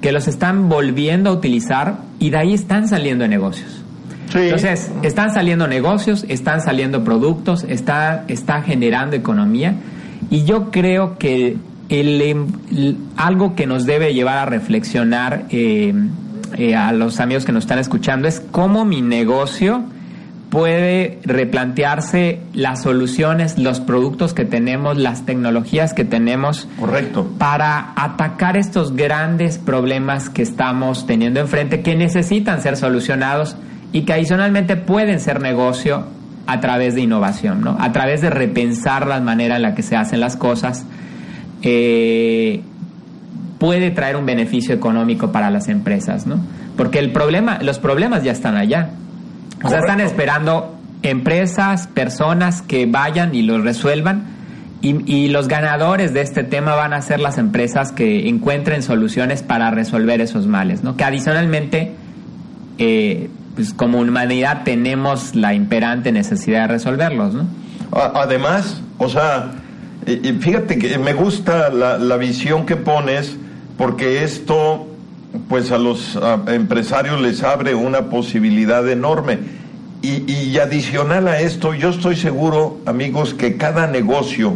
que 0.00 0.10
los 0.12 0.26
están 0.28 0.68
volviendo 0.68 1.30
a 1.30 1.32
utilizar 1.32 1.98
y 2.18 2.30
de 2.30 2.38
ahí 2.38 2.52
están 2.54 2.88
saliendo 2.88 3.26
negocios. 3.28 3.82
Sí. 4.32 4.38
Entonces, 4.38 4.90
están 5.02 5.32
saliendo 5.32 5.68
negocios, 5.68 6.24
están 6.28 6.60
saliendo 6.60 7.04
productos, 7.04 7.64
está, 7.68 8.24
está 8.26 8.62
generando 8.62 9.14
economía 9.14 9.74
y 10.30 10.44
yo 10.44 10.70
creo 10.72 11.16
que 11.16 11.56
el, 11.88 12.20
em, 12.22 12.46
el- 12.70 12.96
algo 13.16 13.54
que 13.54 13.66
nos 13.66 13.86
debe 13.86 14.12
llevar 14.14 14.38
a 14.38 14.46
reflexionar 14.46 15.44
eh, 15.50 15.94
eh, 16.56 16.74
a 16.74 16.92
los 16.92 17.20
amigos 17.20 17.44
que 17.44 17.52
nos 17.52 17.64
están 17.64 17.78
escuchando 17.78 18.28
es 18.28 18.40
cómo 18.50 18.84
mi 18.84 19.02
negocio 19.02 19.84
puede 20.50 21.18
replantearse 21.24 22.40
las 22.54 22.82
soluciones, 22.82 23.58
los 23.58 23.80
productos 23.80 24.32
que 24.32 24.44
tenemos, 24.44 24.96
las 24.96 25.26
tecnologías 25.26 25.92
que 25.92 26.04
tenemos. 26.04 26.68
Correcto. 26.78 27.28
Para 27.36 27.92
atacar 27.96 28.56
estos 28.56 28.94
grandes 28.94 29.58
problemas 29.58 30.30
que 30.30 30.42
estamos 30.42 31.06
teniendo 31.06 31.40
enfrente, 31.40 31.82
que 31.82 31.96
necesitan 31.96 32.62
ser 32.62 32.76
solucionados 32.76 33.56
y 33.92 34.02
que 34.02 34.12
adicionalmente 34.12 34.76
pueden 34.76 35.18
ser 35.20 35.40
negocio 35.40 36.04
a 36.46 36.60
través 36.60 36.94
de 36.94 37.00
innovación, 37.02 37.60
¿no? 37.62 37.76
A 37.80 37.90
través 37.92 38.20
de 38.20 38.30
repensar 38.30 39.06
la 39.08 39.20
manera 39.20 39.56
en 39.56 39.62
la 39.62 39.74
que 39.74 39.82
se 39.82 39.96
hacen 39.96 40.20
las 40.20 40.36
cosas. 40.36 40.84
Eh, 41.62 42.62
puede 43.58 43.90
traer 43.90 44.16
un 44.16 44.26
beneficio 44.26 44.74
económico 44.74 45.32
para 45.32 45.50
las 45.50 45.68
empresas, 45.68 46.26
¿no? 46.26 46.38
Porque 46.76 46.98
el 46.98 47.12
problema, 47.12 47.58
los 47.62 47.78
problemas 47.78 48.22
ya 48.22 48.32
están 48.32 48.56
allá. 48.56 48.90
O 49.62 49.68
sea, 49.68 49.78
están 49.78 50.00
esperando 50.00 50.76
empresas, 51.02 51.86
personas 51.86 52.62
que 52.62 52.86
vayan 52.86 53.34
y 53.34 53.42
los 53.42 53.62
resuelvan. 53.62 54.36
Y, 54.82 55.26
los 55.28 55.48
ganadores 55.48 56.14
de 56.14 56.20
este 56.20 56.44
tema 56.44 56.76
van 56.76 56.92
a 56.92 57.02
ser 57.02 57.18
las 57.18 57.38
empresas 57.38 57.90
que 57.90 58.28
encuentren 58.28 58.84
soluciones 58.84 59.42
para 59.42 59.72
resolver 59.72 60.20
esos 60.20 60.46
males, 60.46 60.84
¿no? 60.84 60.96
Que 60.96 61.02
adicionalmente, 61.02 61.90
eh, 62.78 63.28
pues 63.56 63.74
como 63.74 63.98
humanidad 63.98 64.62
tenemos 64.64 65.34
la 65.34 65.54
imperante 65.54 66.12
necesidad 66.12 66.62
de 66.62 66.66
resolverlos, 66.68 67.34
¿no? 67.34 67.46
Además, 67.90 68.80
o 68.98 69.08
sea, 69.08 69.50
fíjate 70.40 70.78
que 70.78 70.98
me 70.98 71.12
gusta 71.14 71.70
la, 71.70 71.98
la 71.98 72.16
visión 72.16 72.64
que 72.66 72.76
pones 72.76 73.36
porque 73.76 74.24
esto 74.24 74.86
pues 75.48 75.70
a 75.70 75.78
los 75.78 76.18
empresarios 76.48 77.20
les 77.20 77.42
abre 77.42 77.74
una 77.74 78.06
posibilidad 78.06 78.88
enorme. 78.88 79.38
Y, 80.02 80.30
y, 80.30 80.58
adicional 80.58 81.26
a 81.26 81.40
esto, 81.40 81.74
yo 81.74 81.88
estoy 81.88 82.16
seguro, 82.16 82.78
amigos, 82.86 83.34
que 83.34 83.56
cada 83.56 83.86
negocio, 83.86 84.54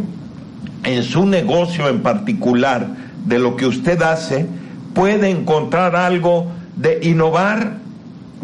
en 0.83 1.03
su 1.03 1.25
negocio 1.25 1.89
en 1.89 2.01
particular, 2.01 2.87
de 3.25 3.39
lo 3.39 3.55
que 3.55 3.65
usted 3.65 4.01
hace, 4.01 4.45
puede 4.93 5.29
encontrar 5.29 5.95
algo 5.95 6.47
de 6.75 6.99
innovar 7.03 7.77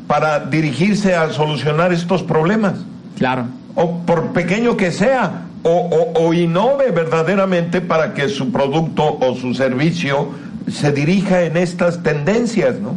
para 0.07 0.39
dirigirse 0.39 1.15
a 1.15 1.29
solucionar 1.29 1.93
estos 1.93 2.23
problemas. 2.23 2.73
Claro. 3.17 3.45
O 3.75 3.99
por 3.99 4.33
pequeño 4.33 4.75
que 4.75 4.91
sea, 4.91 5.45
o, 5.67 6.13
o, 6.15 6.27
o 6.27 6.33
innove 6.33 6.91
verdaderamente 6.91 7.81
para 7.81 8.13
que 8.13 8.29
su 8.29 8.51
producto 8.51 9.17
o 9.19 9.35
su 9.35 9.53
servicio 9.53 10.29
se 10.71 10.91
dirija 10.91 11.43
en 11.43 11.57
estas 11.57 12.03
tendencias, 12.03 12.79
¿no? 12.79 12.95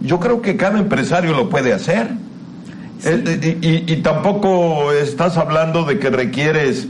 Yo 0.00 0.18
creo 0.18 0.42
que 0.42 0.56
cada 0.56 0.78
empresario 0.78 1.32
lo 1.32 1.48
puede 1.48 1.72
hacer. 1.72 2.08
Eh, 3.04 3.58
eh, 3.62 3.84
y, 3.88 3.96
tampoco 3.96 4.92
estás 4.92 5.36
hablando 5.36 5.84
de 5.84 5.98
que 5.98 6.08
requieres 6.10 6.86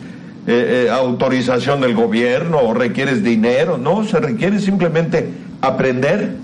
eh, 0.47 0.88
autorización 0.93 1.81
del 1.81 1.95
gobierno 1.95 2.59
o 2.59 2.75
requieres 2.75 3.23
dinero, 3.23 3.79
no, 3.79 4.05
se 4.05 4.21
requiere 4.21 4.59
simplemente 4.61 5.31
aprender 5.62 6.37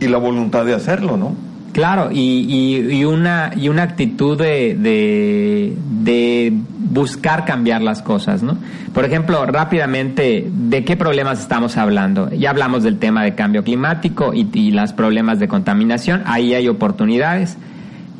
y 0.00 0.08
la 0.08 0.18
voluntad 0.18 0.66
de 0.66 0.74
hacerlo, 0.74 1.16
¿no? 1.16 1.34
Claro, 1.78 2.08
y, 2.10 2.82
y, 2.90 3.04
una, 3.04 3.52
y 3.56 3.68
una 3.68 3.84
actitud 3.84 4.36
de, 4.36 4.74
de, 4.76 6.52
buscar 6.90 7.44
cambiar 7.44 7.82
las 7.82 8.02
cosas, 8.02 8.42
¿no? 8.42 8.58
Por 8.92 9.04
ejemplo, 9.04 9.46
rápidamente, 9.46 10.50
¿de 10.52 10.84
qué 10.84 10.96
problemas 10.96 11.38
estamos 11.38 11.76
hablando? 11.76 12.30
Ya 12.30 12.50
hablamos 12.50 12.82
del 12.82 12.98
tema 12.98 13.22
de 13.22 13.36
cambio 13.36 13.62
climático 13.62 14.34
y, 14.34 14.48
y 14.54 14.72
los 14.72 14.92
problemas 14.92 15.38
de 15.38 15.46
contaminación, 15.46 16.24
ahí 16.26 16.52
hay 16.52 16.66
oportunidades. 16.66 17.56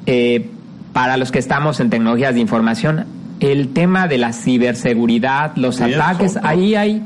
Eh, 0.07 0.49
para 0.93 1.17
los 1.17 1.33
que 1.33 1.41
estamos 1.41 1.81
en 1.81 1.91
tecnologías 1.91 2.35
de 2.35 2.41
información, 2.41 3.07
el 3.41 3.73
tema 3.73 4.07
de 4.07 4.19
la 4.19 4.33
ciberseguridad, 4.33 5.57
los 5.57 5.81
ataques, 5.81 6.39
ahí 6.45 6.77
hay... 6.77 7.03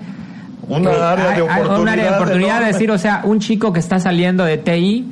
Una 0.68 0.90
eh, 0.90 1.02
área 1.02 1.30
de 1.30 1.40
oportunidad. 1.40 1.80
Una 1.80 1.92
área 1.92 2.04
de 2.04 2.11
oportunidad, 2.11 2.61
de 2.61 2.66
decir, 2.66 2.90
o 2.90 2.99
sea, 2.99 3.23
un 3.25 3.40
chico 3.40 3.73
que 3.73 3.80
está 3.80 3.99
saliendo 3.99 4.44
de 4.44 4.59
TI 4.59 5.06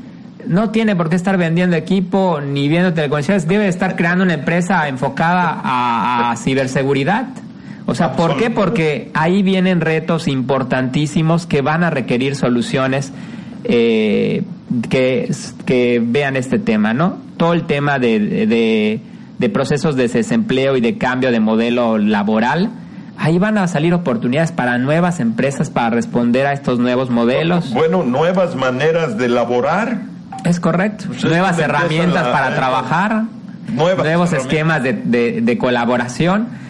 no 0.47 0.71
tiene 0.71 0.97
por 0.97 1.09
qué 1.09 1.17
estar 1.17 1.37
vendiendo 1.37 1.77
equipo 1.77 2.41
ni 2.41 2.69
viendo 2.69 2.93
telecomunicaciones, 2.93 3.47
debe 3.47 3.69
estar 3.69 3.97
creando 3.97 4.25
una 4.25 4.35
empresa 4.35 4.89
enfocada 4.89 5.61
a, 5.63 6.37
ciberseguridad. 6.37 7.29
O 7.87 7.95
sea, 7.95 8.13
¿por 8.13 8.37
qué? 8.37 8.51
Porque 8.51 9.11
ahí 9.15 9.43
vienen 9.43 9.81
retos 9.81 10.29
importantísimos 10.29 11.47
que 11.47 11.61
van 11.61 11.83
a 11.83 11.91
requerir 11.91 12.37
soluciones 12.37 13.13
eh, 13.65 14.45
que, 14.89 16.03
vean 16.05 16.37
este 16.37 16.59
tema, 16.59 16.95
¿no? 16.95 17.19
Todo 17.37 17.53
el 17.53 17.67
tema 17.67 17.99
de, 17.99 19.01
de 19.39 19.49
procesos 19.49 19.97
de 19.97 20.09
desempleo 20.09 20.77
y 20.77 20.81
de 20.81 20.99
cambio 20.99 21.33
de 21.33 21.41
modelo 21.41 21.99
laboral, 21.99 22.71
ahí 23.21 23.39
van 23.39 23.59
a 23.59 23.69
salir 23.69 23.93
oportunidades 23.95 24.51
para 24.51 24.79
nuevas 24.79 25.21
empresas 25.21 25.71
para 25.71 25.91
responder 25.91 26.47
a 26.47 26.53
estos 26.53 26.79
nuevos 26.79 27.11
modelos. 27.11 27.73
Bueno, 27.73 28.03
nuevas 28.03 28.57
maneras 28.57 29.19
de 29.19 29.29
laborar 29.29 30.10
es 30.45 30.61
correcto. 30.61 31.05
Pues 31.09 31.25
nuevas 31.25 31.59
herramientas 31.59 32.27
para 32.29 32.55
trabajar, 32.55 33.23
nuevos 33.73 34.33
esquemas 34.33 34.83
de, 34.83 34.93
de, 35.43 35.59
colaboración. 35.59 36.61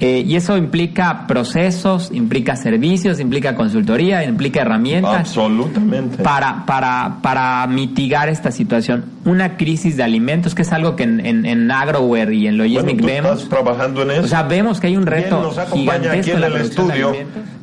Eh, 0.00 0.22
y 0.24 0.36
eso 0.36 0.56
implica 0.56 1.26
procesos, 1.26 2.10
implica 2.12 2.54
servicios, 2.54 3.18
implica 3.18 3.56
consultoría, 3.56 4.22
implica 4.22 4.60
herramientas. 4.60 5.20
Absolutamente. 5.20 6.22
Para, 6.22 6.64
para, 6.66 7.16
para 7.20 7.66
mitigar 7.66 8.28
esta 8.28 8.52
situación. 8.52 9.06
Una 9.24 9.56
crisis 9.56 9.96
de 9.96 10.04
alimentos, 10.04 10.54
que 10.54 10.62
es 10.62 10.72
algo 10.72 10.94
que 10.94 11.02
en, 11.02 11.26
en, 11.26 11.44
en 11.44 11.68
Agroware 11.68 12.32
y 12.32 12.46
en 12.46 12.58
Logistic 12.58 13.04
vemos. 13.04 13.32
Estás 13.32 13.48
trabajando 13.48 14.02
en 14.02 14.12
eso. 14.12 14.22
O 14.22 14.28
sea, 14.28 14.44
vemos 14.44 14.78
que 14.78 14.86
hay 14.86 14.96
un 14.96 15.04
reto. 15.04 15.42
nos 15.42 15.58
acompaña 15.58 16.12
aquí 16.12 16.30
en, 16.30 16.44
el 16.44 16.56
estudio 16.58 17.12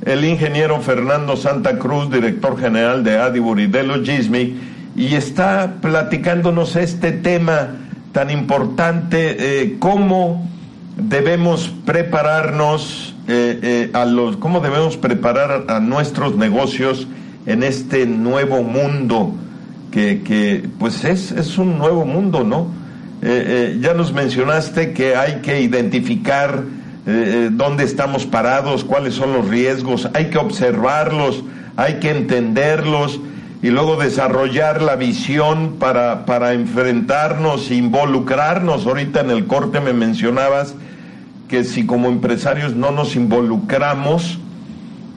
el 0.05 0.23
ingeniero 0.23 0.79
Fernando 0.81 1.35
Santa 1.35 1.79
Cruz, 1.79 2.11
director 2.11 2.59
general 2.59 3.03
de 3.03 3.17
Adibur 3.17 3.59
y 3.59 3.67
de 3.67 3.83
Logismic 3.83 4.74
y 4.95 5.15
está 5.15 5.75
platicándonos 5.81 6.75
este 6.75 7.11
tema 7.11 7.75
tan 8.13 8.29
importante, 8.29 9.35
eh, 9.61 9.75
cómo 9.77 10.49
debemos 10.95 11.69
prepararnos 11.85 13.13
eh, 13.27 13.59
eh, 13.61 13.89
a 13.91 14.05
los, 14.05 14.37
cómo 14.37 14.61
debemos 14.61 14.95
preparar 14.95 15.65
a 15.67 15.81
nuestros 15.81 16.37
negocios 16.37 17.07
en 17.45 17.63
este 17.63 18.05
nuevo 18.05 18.63
mundo 18.63 19.33
que, 19.91 20.21
que 20.23 20.63
pues 20.79 21.03
es, 21.03 21.31
es 21.31 21.57
un 21.57 21.77
nuevo 21.77 22.05
mundo, 22.05 22.43
¿no? 22.43 22.85
ya 23.81 23.95
nos 23.95 24.13
mencionaste 24.13 24.93
que 24.93 25.15
hay 25.15 25.37
que 25.41 25.59
identificar 25.59 26.63
dónde 27.53 27.83
estamos 27.83 28.27
parados, 28.27 28.83
cuáles 28.83 29.15
son 29.15 29.33
los 29.33 29.47
riesgos, 29.47 30.07
hay 30.13 30.25
que 30.25 30.37
observarlos, 30.37 31.43
hay 31.75 31.95
que 31.95 32.11
entenderlos 32.11 33.19
y 33.61 33.69
luego 33.69 33.95
desarrollar 33.95 34.81
la 34.81 34.95
visión 34.95 35.75
para, 35.79 36.25
para 36.25 36.53
enfrentarnos, 36.53 37.71
involucrarnos. 37.71 38.85
Ahorita 38.85 39.21
en 39.21 39.31
el 39.31 39.47
corte 39.47 39.79
me 39.79 39.93
mencionabas 39.93 40.75
que 41.47 41.63
si 41.63 41.85
como 41.85 42.09
empresarios 42.09 42.75
no 42.75 42.91
nos 42.91 43.15
involucramos, 43.15 44.39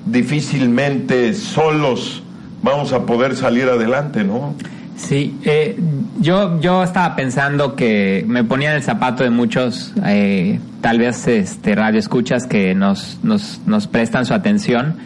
difícilmente 0.07 1.35
solos 1.35 2.23
vamos 2.63 2.93
a 2.93 3.07
poder 3.07 3.37
salir 3.37 3.65
adelante, 3.69 4.25
¿no? 4.25 4.55
Sí, 4.97 5.39
eh, 5.45 5.79
yo, 6.19 6.61
yo 6.61 6.83
estaba 6.83 7.15
pensando 7.15 7.77
que 7.77 8.25
me 8.27 8.43
ponía 8.43 8.71
en 8.71 8.77
el 8.77 8.83
zapato 8.83 9.23
de 9.23 9.31
muchos, 9.31 9.93
eh, 10.05 10.59
tal 10.81 10.99
vez 10.99 11.29
este, 11.29 11.77
radioescuchas 11.77 12.47
que 12.47 12.75
nos, 12.75 13.21
nos, 13.23 13.61
nos 13.65 13.87
prestan 13.87 14.27
su 14.27 14.35
atención 14.35 14.97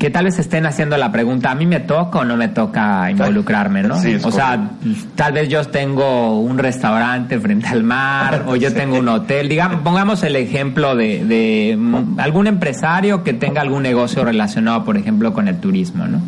que 0.00 0.08
tal 0.08 0.24
vez 0.24 0.38
estén 0.38 0.64
haciendo 0.64 0.96
la 0.96 1.12
pregunta, 1.12 1.50
¿a 1.50 1.54
mí 1.54 1.66
me 1.66 1.80
toca 1.80 2.20
o 2.20 2.24
no 2.24 2.34
me 2.34 2.48
toca 2.48 3.10
involucrarme, 3.10 3.82
no? 3.82 3.96
o 3.96 4.32
sea, 4.32 4.70
tal 5.14 5.34
vez 5.34 5.50
yo 5.50 5.62
tengo 5.66 6.40
un 6.40 6.56
restaurante 6.56 7.38
frente 7.38 7.68
al 7.68 7.82
mar 7.82 8.44
o 8.46 8.56
yo 8.56 8.72
tengo 8.72 8.98
un 8.98 9.08
hotel. 9.08 9.50
Digamos, 9.50 9.82
pongamos 9.82 10.22
el 10.22 10.36
ejemplo 10.36 10.96
de, 10.96 11.22
de 11.26 11.78
algún 12.16 12.46
empresario 12.46 13.22
que 13.22 13.34
tenga 13.34 13.60
algún 13.60 13.82
negocio 13.82 14.24
relacionado, 14.24 14.86
por 14.86 14.96
ejemplo, 14.96 15.34
con 15.34 15.48
el 15.48 15.60
turismo, 15.60 16.06
¿no? 16.06 16.22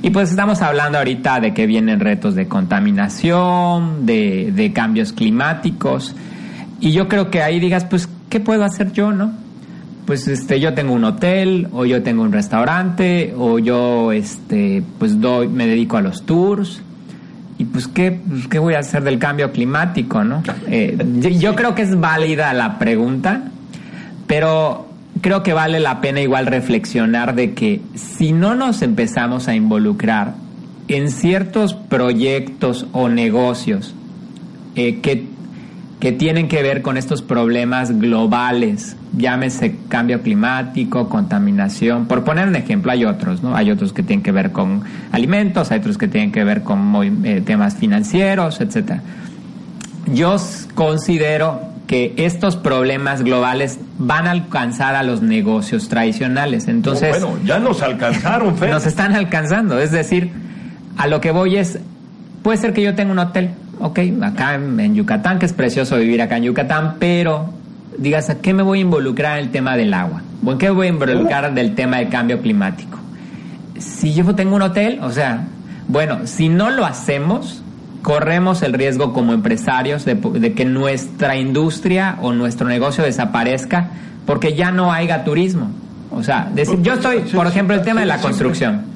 Y 0.00 0.08
pues 0.08 0.30
estamos 0.30 0.62
hablando 0.62 0.96
ahorita 0.96 1.40
de 1.40 1.52
que 1.52 1.66
vienen 1.66 2.00
retos 2.00 2.34
de 2.34 2.48
contaminación, 2.48 4.06
de, 4.06 4.50
de 4.50 4.72
cambios 4.72 5.12
climáticos. 5.12 6.16
Y 6.80 6.92
yo 6.92 7.06
creo 7.06 7.30
que 7.30 7.42
ahí 7.42 7.60
digas, 7.60 7.84
pues, 7.84 8.08
¿qué 8.30 8.40
puedo 8.40 8.64
hacer 8.64 8.92
yo, 8.92 9.12
no? 9.12 9.49
Pues 10.10 10.26
este 10.26 10.58
yo 10.58 10.74
tengo 10.74 10.92
un 10.92 11.04
hotel 11.04 11.68
o 11.70 11.84
yo 11.84 12.02
tengo 12.02 12.24
un 12.24 12.32
restaurante 12.32 13.32
o 13.38 13.60
yo 13.60 14.10
este 14.10 14.82
pues 14.98 15.20
doy 15.20 15.46
me 15.46 15.68
dedico 15.68 15.98
a 15.98 16.02
los 16.02 16.26
tours. 16.26 16.82
Y 17.58 17.66
pues 17.66 17.86
qué 17.86 18.18
pues, 18.28 18.48
qué 18.48 18.58
voy 18.58 18.74
a 18.74 18.80
hacer 18.80 19.04
del 19.04 19.20
cambio 19.20 19.52
climático 19.52 20.24
no 20.24 20.42
eh, 20.66 20.98
yo 21.38 21.54
creo 21.54 21.76
que 21.76 21.82
es 21.82 22.00
válida 22.00 22.52
la 22.54 22.76
pregunta 22.80 23.52
pero 24.26 24.88
creo 25.20 25.44
que 25.44 25.52
vale 25.52 25.78
la 25.78 26.00
pena 26.00 26.20
igual 26.20 26.46
reflexionar 26.46 27.36
de 27.36 27.54
que 27.54 27.80
si 27.94 28.32
no 28.32 28.56
nos 28.56 28.82
empezamos 28.82 29.46
a 29.46 29.54
involucrar 29.54 30.34
en 30.88 31.12
ciertos 31.12 31.74
proyectos 31.74 32.88
o 32.90 33.08
negocios 33.08 33.94
eh, 34.74 34.98
que 35.02 35.26
que 36.00 36.12
tienen 36.12 36.48
que 36.48 36.62
ver 36.62 36.80
con 36.80 36.96
estos 36.96 37.20
problemas 37.20 37.98
globales, 37.98 38.96
llámese 39.16 39.76
cambio 39.88 40.22
climático, 40.22 41.10
contaminación, 41.10 42.06
por 42.06 42.24
poner 42.24 42.48
un 42.48 42.56
ejemplo, 42.56 42.90
hay 42.90 43.04
otros, 43.04 43.42
¿no? 43.42 43.54
Hay 43.54 43.70
otros 43.70 43.92
que 43.92 44.02
tienen 44.02 44.22
que 44.22 44.32
ver 44.32 44.50
con 44.50 44.82
alimentos, 45.12 45.70
hay 45.70 45.78
otros 45.78 45.98
que 45.98 46.08
tienen 46.08 46.32
que 46.32 46.42
ver 46.42 46.62
con 46.62 47.24
eh, 47.24 47.42
temas 47.44 47.76
financieros, 47.76 48.62
etcétera. 48.62 49.02
Yo 50.06 50.36
considero 50.74 51.60
que 51.86 52.14
estos 52.16 52.56
problemas 52.56 53.22
globales 53.22 53.78
van 53.98 54.26
a 54.26 54.30
alcanzar 54.30 54.94
a 54.94 55.02
los 55.02 55.20
negocios 55.20 55.88
tradicionales. 55.88 56.66
Entonces, 56.68 57.10
bueno, 57.10 57.36
ya 57.44 57.58
nos 57.58 57.82
alcanzaron, 57.82 58.56
Fer. 58.56 58.70
Nos 58.70 58.86
están 58.86 59.14
alcanzando, 59.14 59.78
es 59.78 59.90
decir, 59.90 60.30
a 60.96 61.08
lo 61.08 61.20
que 61.20 61.30
voy 61.30 61.56
es, 61.56 61.78
puede 62.42 62.56
ser 62.56 62.72
que 62.72 62.82
yo 62.82 62.94
tenga 62.94 63.12
un 63.12 63.18
hotel, 63.18 63.50
ok, 63.80 63.98
acá 64.22 64.54
en, 64.54 64.94
Yucatán, 64.94 65.38
que 65.38 65.46
es 65.46 65.52
precioso 65.52 65.96
vivir 65.96 66.22
acá 66.22 66.36
en 66.36 66.44
Yucatán, 66.44 66.96
pero 66.98 67.52
digas, 67.98 68.30
¿a 68.30 68.40
qué 68.40 68.54
me 68.54 68.62
voy 68.62 68.78
a 68.78 68.82
involucrar 68.82 69.38
en 69.38 69.46
el 69.46 69.50
tema 69.50 69.76
del 69.76 69.92
agua? 69.94 70.22
¿O 70.44 70.52
en 70.52 70.58
qué 70.58 70.66
me 70.66 70.72
voy 70.72 70.86
a 70.86 70.90
involucrar 70.90 71.52
del 71.54 71.74
tema 71.74 71.98
del 71.98 72.08
cambio 72.08 72.40
climático? 72.40 72.98
Si 73.78 74.14
yo 74.14 74.34
tengo 74.34 74.56
un 74.56 74.62
hotel, 74.62 75.00
o 75.02 75.10
sea, 75.10 75.46
bueno, 75.88 76.20
si 76.26 76.48
no 76.48 76.70
lo 76.70 76.84
hacemos, 76.84 77.62
corremos 78.02 78.62
el 78.62 78.72
riesgo 78.72 79.12
como 79.12 79.32
empresarios 79.32 80.04
de, 80.04 80.52
que 80.54 80.64
nuestra 80.64 81.36
industria 81.36 82.16
o 82.20 82.32
nuestro 82.32 82.68
negocio 82.68 83.04
desaparezca 83.04 83.88
porque 84.26 84.54
ya 84.54 84.70
no 84.70 84.92
haya 84.92 85.24
turismo. 85.24 85.70
O 86.12 86.22
sea, 86.22 86.50
decir, 86.52 86.80
yo 86.82 86.94
estoy, 86.94 87.20
por 87.20 87.46
ejemplo, 87.46 87.74
el 87.74 87.82
tema 87.82 88.00
de 88.00 88.06
la 88.06 88.18
construcción. 88.18 88.89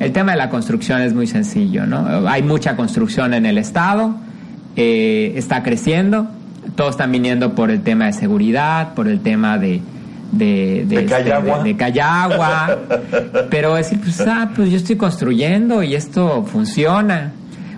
El 0.00 0.12
tema 0.12 0.32
de 0.32 0.38
la 0.38 0.48
construcción 0.48 1.02
es 1.02 1.12
muy 1.12 1.26
sencillo, 1.26 1.86
¿no? 1.86 2.26
Hay 2.26 2.42
mucha 2.42 2.74
construcción 2.74 3.34
en 3.34 3.44
el 3.44 3.58
Estado, 3.58 4.14
eh, 4.74 5.34
está 5.36 5.62
creciendo, 5.62 6.26
todos 6.74 6.92
están 6.92 7.12
viniendo 7.12 7.54
por 7.54 7.70
el 7.70 7.82
tema 7.82 8.06
de 8.06 8.14
seguridad, 8.14 8.94
por 8.94 9.08
el 9.08 9.20
tema 9.20 9.58
de, 9.58 9.82
de, 10.32 10.86
de, 10.88 11.02
de, 11.02 11.76
Cayagua. 11.76 12.78
pero 13.50 13.74
decir, 13.74 14.00
pues, 14.00 14.22
ah, 14.22 14.50
pues 14.56 14.70
yo 14.70 14.78
estoy 14.78 14.96
construyendo 14.96 15.82
y 15.82 15.94
esto 15.94 16.44
funciona. 16.44 17.32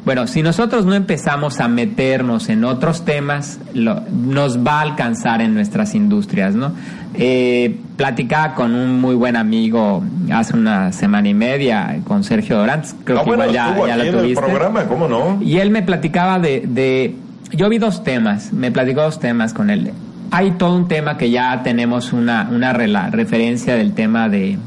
Bueno, 0.04 0.26
si 0.26 0.42
nosotros 0.42 0.84
no 0.84 0.94
empezamos 0.94 1.60
a 1.60 1.68
meternos 1.68 2.48
en 2.48 2.64
otros 2.64 3.04
temas, 3.04 3.60
nos 3.72 4.58
va 4.58 4.78
a 4.78 4.80
alcanzar 4.80 5.40
en 5.40 5.54
nuestras 5.54 5.94
industrias, 5.94 6.56
¿no? 6.56 6.72
Eh, 7.14 7.78
platicaba 7.96 8.54
con 8.56 8.74
un 8.74 9.00
muy 9.00 9.14
buen 9.14 9.36
amigo 9.36 10.02
hace 10.32 10.56
una 10.56 10.90
semana 10.90 11.28
y 11.28 11.34
media, 11.34 12.00
con 12.04 12.24
Sergio 12.24 12.58
Dorantes, 12.58 12.96
creo 13.04 13.20
ah, 13.20 13.24
que 13.24 13.30
igual 13.30 13.52
ya, 13.52 13.86
ya 13.86 13.96
lo 13.96 14.18
tuviste. 14.18 14.42
programa, 14.42 14.84
¿cómo 14.86 15.06
no? 15.06 15.38
Y 15.40 15.58
él 15.58 15.70
me 15.70 15.82
platicaba 15.82 16.40
de, 16.40 16.64
de, 16.66 17.14
yo 17.52 17.68
vi 17.68 17.78
dos 17.78 18.02
temas, 18.02 18.52
me 18.52 18.72
platicó 18.72 19.02
dos 19.02 19.20
temas 19.20 19.54
con 19.54 19.70
él. 19.70 19.92
Hay 20.32 20.52
todo 20.52 20.74
un 20.74 20.88
tema 20.88 21.16
que 21.16 21.30
ya 21.30 21.62
tenemos 21.62 22.12
una, 22.12 22.48
una 22.50 22.72
referencia 22.72 23.76
del 23.76 23.92
tema 23.92 24.28
de, 24.28 24.58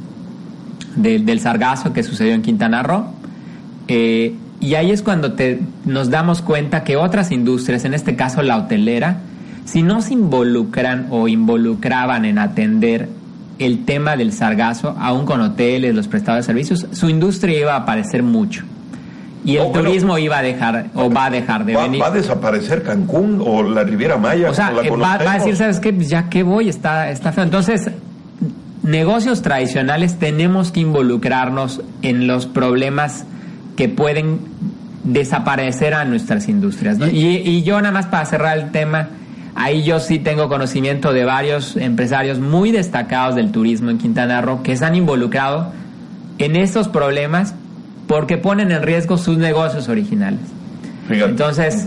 del 0.95 1.39
sargazo 1.41 1.91
que 1.91 2.03
sucedió 2.03 2.33
en 2.33 2.41
Quintana 2.41 2.83
Roo. 2.83 3.07
Eh, 3.87 4.35
y 4.59 4.75
ahí 4.75 4.91
es 4.91 5.01
cuando 5.01 5.33
te, 5.33 5.59
nos 5.85 6.09
damos 6.09 6.41
cuenta 6.41 6.83
que 6.83 6.95
otras 6.95 7.31
industrias, 7.31 7.85
en 7.85 7.93
este 7.93 8.15
caso 8.15 8.41
la 8.41 8.57
hotelera, 8.57 9.17
si 9.65 9.81
no 9.81 10.01
se 10.01 10.13
involucran 10.13 11.07
o 11.09 11.27
involucraban 11.27 12.25
en 12.25 12.39
atender 12.39 13.09
el 13.59 13.85
tema 13.85 14.15
del 14.15 14.31
sargazo, 14.31 14.95
aún 14.99 15.25
con 15.25 15.41
hoteles, 15.41 15.95
los 15.95 16.07
prestadores 16.07 16.45
de 16.45 16.53
servicios, 16.53 16.87
su 16.91 17.09
industria 17.09 17.59
iba 17.59 17.73
a 17.73 17.77
aparecer 17.77 18.23
mucho. 18.23 18.63
Y 19.43 19.57
el 19.57 19.71
turismo 19.71 20.17
iba 20.17 20.39
a 20.39 20.41
dejar 20.41 20.87
o 20.95 21.11
va 21.11 21.25
a 21.25 21.29
dejar 21.29 21.65
de 21.65 21.75
venir. 21.75 22.01
¿Va 22.01 22.07
a 22.07 22.11
desaparecer 22.11 22.81
Cancún 22.81 23.43
o 23.45 23.61
la 23.61 23.83
Riviera 23.83 24.17
Maya? 24.17 24.49
O 24.49 24.53
sea, 24.55 24.71
eh, 24.83 24.89
va, 24.89 25.13
a 25.13 25.37
decir, 25.37 25.55
¿sabes 25.55 25.79
qué? 25.79 25.93
Pues 25.93 26.09
ya 26.09 26.29
que 26.29 26.41
voy, 26.41 26.67
está, 26.67 27.11
está 27.11 27.31
feo. 27.31 27.43
Entonces, 27.43 27.91
negocios 28.81 29.43
tradicionales 29.43 30.17
tenemos 30.17 30.71
que 30.71 30.79
involucrarnos 30.79 31.81
en 32.01 32.25
los 32.25 32.47
problemas 32.47 33.25
que 33.75 33.89
pueden 33.89 34.39
desaparecer 35.05 35.93
a 35.93 36.03
nuestras 36.03 36.49
industrias. 36.49 36.97
Y, 37.11 37.63
yo 37.63 37.79
nada 37.79 37.91
más 37.91 38.07
para 38.07 38.25
cerrar 38.25 38.57
el 38.57 38.71
tema, 38.71 39.09
ahí 39.53 39.83
yo 39.83 39.99
sí 39.99 40.19
tengo 40.19 40.49
conocimiento 40.49 41.13
de 41.13 41.23
varios 41.23 41.77
empresarios 41.77 42.39
muy 42.39 42.71
destacados 42.71 43.35
del 43.35 43.51
turismo 43.51 43.91
en 43.91 43.97
Quintana 43.97 44.41
Roo 44.41 44.63
que 44.63 44.75
se 44.75 44.85
han 44.85 44.95
involucrado 44.95 45.71
en 46.39 46.55
estos 46.55 46.87
problemas 46.87 47.53
porque 48.07 48.37
ponen 48.37 48.71
en 48.71 48.83
riesgo 48.83 49.17
sus 49.17 49.37
negocios 49.37 49.87
originales. 49.89 50.41
Entonces, 51.09 51.85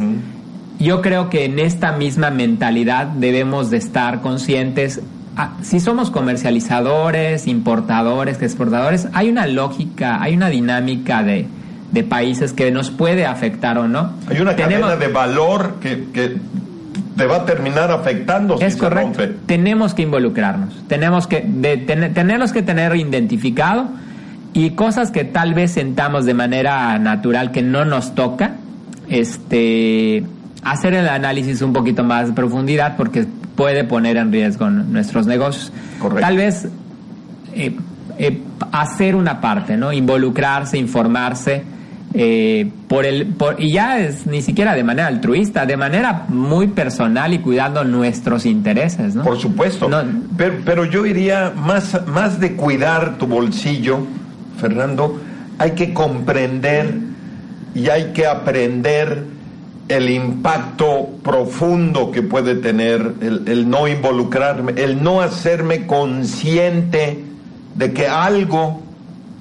yo 0.78 1.02
creo 1.02 1.28
que 1.28 1.44
en 1.44 1.58
esta 1.58 1.92
misma 1.92 2.30
mentalidad 2.30 3.06
debemos 3.06 3.68
de 3.70 3.78
estar 3.78 4.20
conscientes. 4.20 5.00
Ah, 5.36 5.54
si 5.62 5.80
somos 5.80 6.10
comercializadores, 6.10 7.48
importadores, 7.48 8.40
exportadores, 8.42 9.08
hay 9.12 9.28
una 9.28 9.46
lógica, 9.46 10.22
hay 10.22 10.34
una 10.34 10.48
dinámica 10.48 11.22
de, 11.22 11.46
de 11.92 12.04
países 12.04 12.52
que 12.52 12.70
nos 12.70 12.90
puede 12.90 13.26
afectar 13.26 13.78
o 13.78 13.88
no. 13.88 14.12
Hay 14.28 14.40
una 14.40 14.54
cadena 14.54 14.96
de 14.96 15.08
valor 15.08 15.76
que, 15.80 16.06
que 16.12 16.36
te 17.16 17.26
va 17.26 17.36
a 17.36 17.44
terminar 17.44 17.90
afectando. 17.90 18.58
Es 18.60 18.76
correcto. 18.76 19.22
Tenemos 19.46 19.94
que 19.94 20.02
involucrarnos, 20.02 20.84
tenemos 20.86 21.26
que 21.26 21.44
de, 21.46 21.76
tenemos 21.76 22.52
que 22.52 22.62
tener 22.62 22.94
identificado 22.96 23.88
y 24.52 24.70
cosas 24.70 25.10
que 25.10 25.24
tal 25.24 25.54
vez 25.54 25.72
sentamos 25.72 26.24
de 26.24 26.34
manera 26.34 26.98
natural 26.98 27.50
que 27.50 27.62
no 27.62 27.84
nos 27.84 28.14
toca, 28.14 28.52
este, 29.08 30.24
hacer 30.62 30.94
el 30.94 31.08
análisis 31.08 31.62
un 31.62 31.72
poquito 31.72 32.04
más 32.04 32.28
de 32.28 32.32
profundidad 32.34 32.96
porque 32.96 33.26
puede 33.56 33.84
poner 33.84 34.16
en 34.16 34.30
riesgo 34.30 34.70
nuestros 34.70 35.26
negocios. 35.26 35.72
Correcto. 35.98 36.20
Tal 36.20 36.36
vez 36.36 36.68
eh, 37.54 37.76
eh, 38.18 38.40
hacer 38.72 39.16
una 39.16 39.40
parte, 39.40 39.76
¿no? 39.76 39.92
Involucrarse, 39.92 40.78
informarse 40.78 41.64
eh, 42.14 42.70
por 42.88 43.04
el 43.04 43.34
y 43.58 43.72
ya 43.72 43.98
es 43.98 44.26
ni 44.26 44.40
siquiera 44.40 44.74
de 44.74 44.82
manera 44.82 45.08
altruista, 45.08 45.66
de 45.66 45.76
manera 45.76 46.24
muy 46.28 46.68
personal 46.68 47.34
y 47.34 47.40
cuidando 47.40 47.84
nuestros 47.84 48.46
intereses, 48.46 49.14
¿no? 49.14 49.24
Por 49.24 49.38
supuesto. 49.38 49.90
pero, 50.36 50.54
pero, 50.64 50.84
yo 50.86 51.04
iría 51.04 51.52
más, 51.54 52.06
más 52.06 52.40
de 52.40 52.56
cuidar 52.56 53.18
tu 53.18 53.26
bolsillo, 53.26 53.98
Fernando, 54.58 55.20
hay 55.58 55.72
que 55.72 55.92
comprender 55.92 56.94
y 57.74 57.90
hay 57.90 58.12
que 58.14 58.26
aprender 58.26 59.24
el 59.88 60.08
impacto 60.08 61.10
profundo 61.22 62.10
que 62.10 62.22
puede 62.22 62.54
tener 62.54 63.14
el, 63.20 63.42
el 63.48 63.68
no 63.68 63.86
involucrarme, 63.86 64.72
el 64.76 65.02
no 65.02 65.20
hacerme 65.20 65.86
consciente 65.86 67.22
de 67.74 67.92
que 67.92 68.08
algo, 68.08 68.82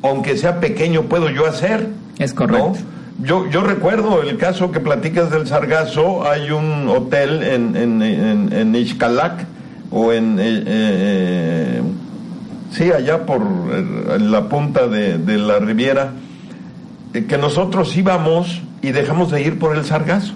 aunque 0.01 0.37
sea 0.37 0.59
pequeño, 0.59 1.03
puedo 1.03 1.29
yo 1.29 1.45
hacer 1.45 1.87
es 2.19 2.33
correcto. 2.33 2.73
Yo, 3.19 3.49
yo 3.49 3.61
recuerdo 3.61 4.21
el 4.21 4.37
caso 4.37 4.71
que 4.71 4.79
platicas 4.79 5.31
del 5.31 5.47
Sargazo, 5.47 6.29
hay 6.29 6.51
un 6.51 6.87
hotel 6.87 7.41
en, 7.41 7.75
en, 7.75 8.01
en, 8.01 8.53
en 8.53 8.87
o 9.89 10.13
en... 10.13 10.37
Eh, 10.39 10.63
eh, 10.67 11.81
sí, 12.71 12.91
allá 12.91 13.25
por 13.25 13.41
la 14.21 14.49
punta 14.49 14.87
de, 14.87 15.17
de 15.17 15.37
la 15.39 15.57
Riviera, 15.57 16.11
eh, 17.13 17.25
que 17.25 17.39
nosotros 17.39 17.97
íbamos 17.97 18.61
y 18.83 18.91
dejamos 18.91 19.31
de 19.31 19.41
ir 19.41 19.57
por 19.57 19.75
el 19.75 19.83
Sargazo. 19.83 20.33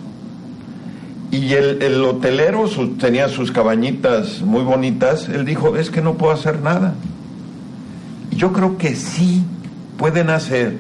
Y 1.30 1.54
el, 1.54 1.84
el 1.84 2.04
hotelero 2.04 2.66
tenía 3.00 3.30
sus 3.30 3.52
cabañitas 3.52 4.42
muy 4.42 4.64
bonitas, 4.64 5.30
él 5.30 5.46
dijo, 5.46 5.78
es 5.78 5.92
que 5.92 6.02
no 6.02 6.16
puedo 6.16 6.34
hacer 6.34 6.62
nada. 6.62 6.96
yo 8.32 8.52
creo 8.54 8.78
que 8.78 8.96
sí 8.96 9.44
pueden 9.98 10.32
hacer 10.32 10.78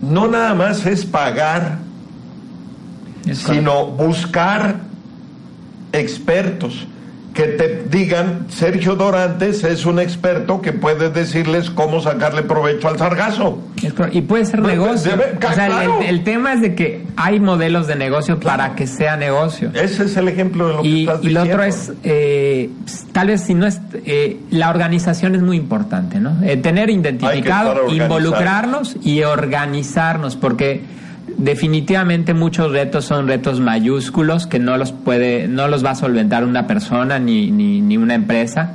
no 0.00 0.28
nada 0.28 0.54
más 0.54 0.86
es 0.86 1.04
pagar, 1.04 1.78
sino 3.32 3.86
buscar 3.86 4.80
expertos 5.92 6.86
que 7.34 7.44
te 7.44 7.84
digan, 7.88 8.46
Sergio 8.48 8.96
Dorantes 8.96 9.62
es 9.62 9.86
un 9.86 10.00
experto 10.00 10.60
que 10.60 10.72
puede 10.72 11.10
decirles 11.10 11.70
cómo 11.70 12.00
sacarle 12.00 12.42
provecho 12.42 12.88
al 12.88 12.98
sargazo. 12.98 13.62
Y 14.12 14.22
puede 14.22 14.44
ser 14.44 14.62
negocio. 14.62 15.12
el, 16.06 16.24
tema 16.24 16.54
es 16.54 16.60
de 16.60 16.74
que 16.74 17.06
hay 17.16 17.38
modelos 17.38 17.86
de 17.86 17.96
negocio 17.96 18.40
para 18.40 18.74
que 18.74 18.86
sea 18.86 19.16
negocio. 19.16 19.70
Ese 19.74 20.04
es 20.04 20.16
el 20.16 20.28
ejemplo 20.28 20.68
de 20.68 20.74
lo 20.74 20.82
que 20.82 21.00
estás 21.00 21.20
diciendo. 21.20 21.44
Y 21.44 21.48
lo 21.48 21.54
otro 21.54 21.64
es, 21.64 21.92
eh, 22.02 22.70
tal 23.12 23.28
vez 23.28 23.42
si 23.42 23.54
no 23.54 23.66
es, 23.66 23.80
eh, 24.06 24.38
la 24.50 24.70
organización 24.70 25.34
es 25.34 25.42
muy 25.42 25.56
importante, 25.56 26.18
¿no? 26.18 26.36
Eh, 26.42 26.56
tener 26.56 26.90
identificado, 26.90 27.88
involucrarnos 27.88 28.96
y 29.02 29.22
organizarnos, 29.22 30.36
porque 30.36 30.82
definitivamente 31.40 32.34
muchos 32.34 32.70
retos 32.72 33.06
son 33.06 33.26
retos 33.26 33.60
mayúsculos 33.60 34.46
que 34.46 34.58
no 34.58 34.76
los 34.76 34.92
puede, 34.92 35.48
no 35.48 35.68
los 35.68 35.84
va 35.84 35.90
a 35.90 35.94
solventar 35.94 36.44
una 36.44 36.66
persona 36.66 37.18
ni, 37.18 37.50
ni, 37.50 37.96
una 37.96 38.14
empresa, 38.14 38.74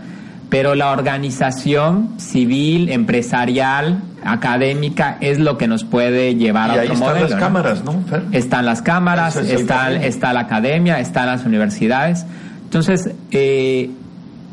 pero 0.50 0.76
la 0.76 0.92
organización 0.92 2.20
civil, 2.20 2.90
empresarial, 2.90 4.02
académica 4.24 5.18
es 5.22 5.40
lo 5.40 5.58
que 5.58 5.68
nos 5.68 5.84
puede 5.84 6.36
llevar 6.36 6.70
y 6.70 6.72
a 6.72 6.82
ahí 6.82 6.88
otro 6.88 6.94
están 6.94 7.08
modelo. 7.08 7.28
las 7.28 7.32
¿no? 7.32 7.40
cámaras, 7.40 7.84
¿no? 7.84 8.02
Fer? 8.10 8.24
Están 8.32 8.66
las 8.66 8.82
cámaras, 8.82 9.36
es 9.36 9.52
está, 9.52 9.94
está 9.94 10.34
la 10.34 10.42
academia, 10.42 11.00
están 11.00 11.28
las 11.28 11.46
universidades. 11.46 12.26
Entonces, 12.64 13.12
eh, 13.32 13.92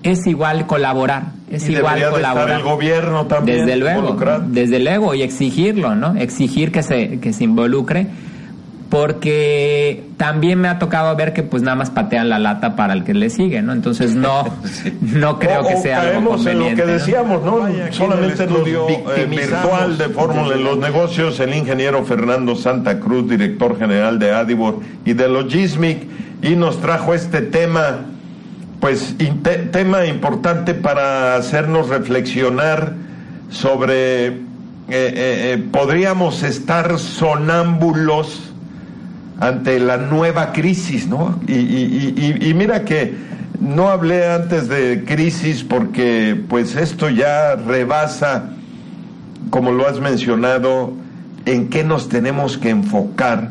es 0.03 0.27
igual 0.27 0.67
colaborar, 0.67 1.25
es 1.51 1.69
y 1.69 1.77
igual 1.77 2.01
de 2.01 2.07
colaborar. 2.11 2.49
estar 2.49 2.61
el 2.61 2.65
gobierno 2.65 3.27
también 3.27 3.59
Desde 3.67 3.77
luego, 3.79 4.17
desde 4.49 4.79
luego, 4.81 5.15
y 5.15 5.23
exigirlo, 5.23 5.95
¿no? 5.95 6.15
Exigir 6.17 6.73
que 6.73 6.83
se, 6.83 7.21
que 7.21 7.33
se 7.33 7.45
involucre, 7.45 8.07
porque 8.91 10.05
también 10.19 10.61
me 10.61 10.69
ha 10.69 10.79
tocado 10.79 11.17
ver 11.17 11.33
que 11.33 11.43
pues 11.43 11.63
nada 11.63 11.77
más 11.77 11.89
patean 11.91 12.29
la 12.29 12.39
lata 12.39 12.77
para 12.77 12.93
el 12.93 13.05
que 13.05 13.15
le 13.15 13.31
sigue, 13.31 13.63
¿no? 13.63 13.73
Entonces 13.73 14.15
no, 14.15 14.45
no 15.01 15.39
creo 15.39 15.63
O- 15.63 15.67
que 15.69 15.75
o 15.75 15.81
sea 15.83 16.01
algo 16.01 16.13
caemos 16.13 16.41
en 16.47 16.59
lo 16.59 16.65
conveniente. 16.67 16.83
que 16.83 16.89
decíamos, 16.91 17.43
¿no? 17.43 17.61
Vaya, 17.61 17.91
Solamente 17.93 18.43
en 18.45 18.51
el 18.51 18.57
estudio, 18.57 18.87
eh, 19.17 19.27
virtual 19.31 19.97
de 19.97 20.09
Fórmula 20.11 20.55
en 20.57 20.65
los 20.65 20.77
Negocios, 20.79 21.41
el 21.41 21.55
ingeniero 21.55 22.05
Fernando 22.05 22.55
Santa 22.55 23.01
Cruz, 23.01 23.29
director 23.31 23.79
general 23.79 24.19
de 24.19 24.33
Adibor 24.33 24.81
y 25.07 25.15
de 25.15 25.29
Logismic, 25.29 26.03
y 26.43 26.51
nos 26.57 26.79
trajo 26.81 27.15
este 27.15 27.41
tema, 27.41 28.01
pues, 28.83 29.15
tema 29.71 30.07
importante 30.07 30.75
para 30.75 31.37
hacernos 31.37 31.89
reflexionar 31.89 32.95
sobre, 33.49 34.27
eh, 34.27 34.35
eh, 34.89 35.13
eh, 35.55 35.65
podríamos 35.71 36.43
estar 36.43 36.99
sonámbulos 36.99 38.51
ante 39.39 39.79
la 39.79 39.99
nueva 39.99 40.51
crisis, 40.53 41.07
¿no? 41.07 41.39
Y- 41.47 41.53
y 42.41 42.55
mira 42.55 42.85
que 42.85 43.15
no 43.61 43.89
hablé 43.89 44.27
antes 44.29 44.69
de 44.69 45.05
crisis 45.07 45.63
porque 45.63 46.37
pues 46.49 46.75
esto 46.75 47.09
ya 47.09 47.55
rebasa, 47.55 48.51
como 49.51 49.71
lo 49.71 49.87
has 49.89 50.01
mencionado, 50.01 50.93
en 51.47 51.69
qué 51.69 51.85
nos 51.85 52.09
tenemos 52.09 52.59
que 52.59 52.71
enfocar 52.71 53.51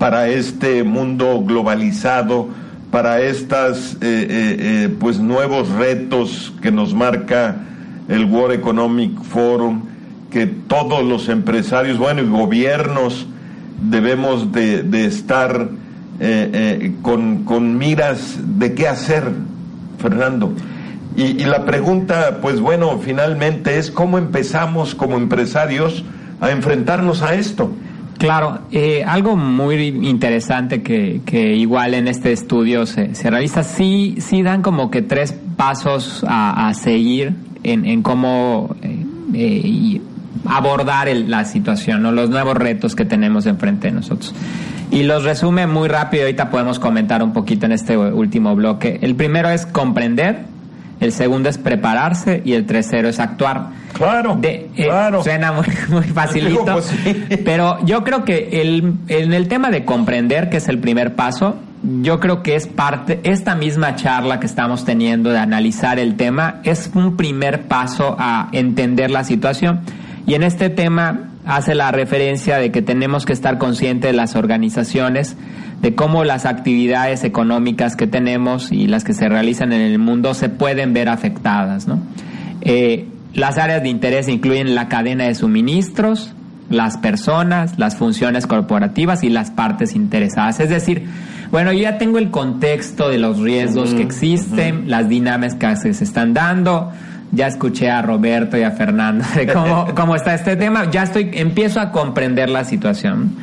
para 0.00 0.26
este 0.30 0.82
mundo 0.82 1.44
globalizado, 1.46 2.48
para 2.96 3.20
estas 3.20 3.92
eh, 3.96 3.98
eh, 4.00 4.26
eh, 4.58 4.96
pues 4.98 5.18
nuevos 5.20 5.68
retos 5.68 6.54
que 6.62 6.72
nos 6.72 6.94
marca 6.94 7.56
el 8.08 8.24
World 8.24 8.54
Economic 8.54 9.22
Forum, 9.22 9.82
que 10.30 10.46
todos 10.46 11.04
los 11.04 11.28
empresarios, 11.28 11.98
bueno, 11.98 12.22
y 12.22 12.26
gobiernos 12.26 13.26
debemos 13.82 14.50
de, 14.50 15.04
estar 15.04 15.68
con, 17.02 17.44
con 17.44 17.76
miras 17.76 18.38
de 18.58 18.72
qué 18.72 18.88
hacer, 18.88 19.24
Fernando. 19.98 20.54
Y 21.16 21.44
la 21.44 21.66
pregunta, 21.66 22.38
pues 22.40 22.60
bueno, 22.60 22.98
finalmente 22.98 23.76
es 23.76 23.90
cómo 23.90 24.16
empezamos 24.16 24.94
como 24.94 25.18
empresarios 25.18 26.02
a 26.40 26.50
enfrentarnos 26.50 27.20
a 27.20 27.34
esto. 27.34 27.70
Claro, 28.18 28.60
eh, 28.72 29.04
algo 29.06 29.36
muy 29.36 29.74
interesante 30.08 30.82
que, 30.82 31.20
que 31.26 31.54
igual 31.54 31.92
en 31.94 32.08
este 32.08 32.32
estudio 32.32 32.86
se, 32.86 33.14
se 33.14 33.28
realiza, 33.30 33.62
sí, 33.62 34.16
sí 34.20 34.42
dan 34.42 34.62
como 34.62 34.90
que 34.90 35.02
tres 35.02 35.34
pasos 35.56 36.24
a, 36.26 36.68
a 36.68 36.74
seguir 36.74 37.34
en, 37.62 37.84
en 37.84 38.02
cómo 38.02 38.74
eh, 38.82 39.04
eh, 39.34 40.00
abordar 40.46 41.08
el- 41.08 41.30
la 41.30 41.44
situación, 41.44 42.02
¿no? 42.02 42.10
los 42.12 42.30
nuevos 42.30 42.56
retos 42.56 42.94
que 42.94 43.04
tenemos 43.04 43.44
enfrente 43.46 43.88
de 43.88 43.94
nosotros. 43.94 44.34
Y 44.90 45.02
los 45.02 45.24
resume 45.24 45.66
muy 45.66 45.88
rápido, 45.88 46.22
ahorita 46.22 46.48
podemos 46.50 46.78
comentar 46.78 47.22
un 47.22 47.32
poquito 47.34 47.66
en 47.66 47.72
este 47.72 47.98
último 47.98 48.54
bloque. 48.54 48.98
El 49.02 49.14
primero 49.14 49.50
es 49.50 49.66
comprender, 49.66 50.44
el 51.00 51.12
segundo 51.12 51.48
es 51.48 51.58
prepararse 51.58 52.42
y 52.44 52.52
el 52.54 52.66
tercero 52.66 53.08
es 53.08 53.20
actuar. 53.20 53.68
Claro, 53.92 54.36
De- 54.40 54.68
eh, 54.76 54.84
claro. 54.86 55.22
Suena 55.22 55.52
muy, 55.52 55.66
muy 55.90 56.04
facilito. 56.04 56.50
Digo, 56.50 56.64
pues, 56.72 56.84
sí. 56.86 57.26
Pero 57.44 57.84
yo 57.84 58.04
creo 58.04 58.24
que 58.24 58.60
el, 58.62 58.94
en 59.08 59.32
el 59.32 59.48
tema 59.48 59.70
de 59.70 59.84
comprender, 59.84 60.48
que 60.50 60.58
es 60.58 60.68
el 60.68 60.78
primer 60.78 61.14
paso, 61.14 61.56
yo 62.02 62.18
creo 62.20 62.42
que 62.42 62.56
es 62.56 62.66
parte, 62.66 63.20
esta 63.22 63.54
misma 63.54 63.94
charla 63.94 64.40
que 64.40 64.46
estamos 64.46 64.84
teniendo 64.84 65.30
de 65.30 65.38
analizar 65.38 65.98
el 65.98 66.16
tema, 66.16 66.60
es 66.64 66.90
un 66.94 67.16
primer 67.16 67.62
paso 67.62 68.16
a 68.18 68.48
entender 68.52 69.10
la 69.10 69.22
situación. 69.24 69.80
Y 70.26 70.34
en 70.34 70.42
este 70.42 70.70
tema 70.70 71.30
hace 71.46 71.74
la 71.74 71.92
referencia 71.92 72.58
de 72.58 72.70
que 72.70 72.82
tenemos 72.82 73.24
que 73.24 73.32
estar 73.32 73.56
conscientes 73.56 74.10
de 74.10 74.16
las 74.16 74.34
organizaciones, 74.34 75.36
de 75.80 75.94
cómo 75.94 76.24
las 76.24 76.44
actividades 76.44 77.22
económicas 77.24 77.96
que 77.96 78.06
tenemos 78.06 78.72
y 78.72 78.88
las 78.88 79.04
que 79.04 79.14
se 79.14 79.28
realizan 79.28 79.72
en 79.72 79.80
el 79.80 79.98
mundo 79.98 80.34
se 80.34 80.48
pueden 80.48 80.92
ver 80.92 81.08
afectadas, 81.08 81.86
¿no? 81.86 82.00
Eh, 82.62 83.06
las 83.32 83.58
áreas 83.58 83.82
de 83.82 83.90
interés 83.90 84.28
incluyen 84.28 84.74
la 84.74 84.88
cadena 84.88 85.24
de 85.24 85.34
suministros, 85.34 86.32
las 86.68 86.96
personas, 86.96 87.78
las 87.78 87.96
funciones 87.96 88.46
corporativas 88.46 89.22
y 89.22 89.28
las 89.28 89.50
partes 89.50 89.94
interesadas. 89.94 90.58
Es 90.58 90.70
decir, 90.70 91.06
bueno, 91.50 91.72
yo 91.72 91.82
ya 91.82 91.98
tengo 91.98 92.18
el 92.18 92.30
contexto 92.30 93.08
de 93.08 93.18
los 93.18 93.38
riesgos 93.38 93.94
que 93.94 94.02
existen, 94.02 94.90
las 94.90 95.08
dinámicas 95.08 95.82
que 95.82 95.94
se 95.94 96.02
están 96.02 96.34
dando. 96.34 96.90
Ya 97.36 97.46
escuché 97.46 97.90
a 97.90 98.02
Roberto 98.02 98.56
y 98.56 98.62
a 98.62 98.72
Fernando 98.72 99.24
de 99.34 99.46
cómo, 99.46 99.86
cómo 99.94 100.16
está 100.16 100.34
este 100.34 100.56
tema. 100.56 100.90
Ya 100.90 101.04
estoy, 101.04 101.30
empiezo 101.34 101.80
a 101.80 101.92
comprender 101.92 102.48
la 102.48 102.64
situación. 102.64 103.36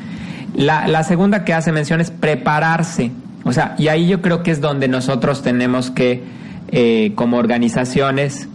La, 0.55 0.87
la 0.87 1.03
segunda 1.03 1.45
que 1.45 1.53
hace 1.53 1.71
mención 1.71 2.01
es 2.01 2.11
prepararse. 2.11 3.11
O 3.43 3.53
sea, 3.53 3.75
y 3.77 3.87
ahí 3.87 4.07
yo 4.07 4.21
creo 4.21 4.43
que 4.43 4.51
es 4.51 4.61
donde 4.61 4.87
nosotros 4.87 5.43
tenemos 5.43 5.91
que, 5.91 6.23
eh, 6.71 7.11
como 7.15 7.37
organizaciones, 7.37 8.49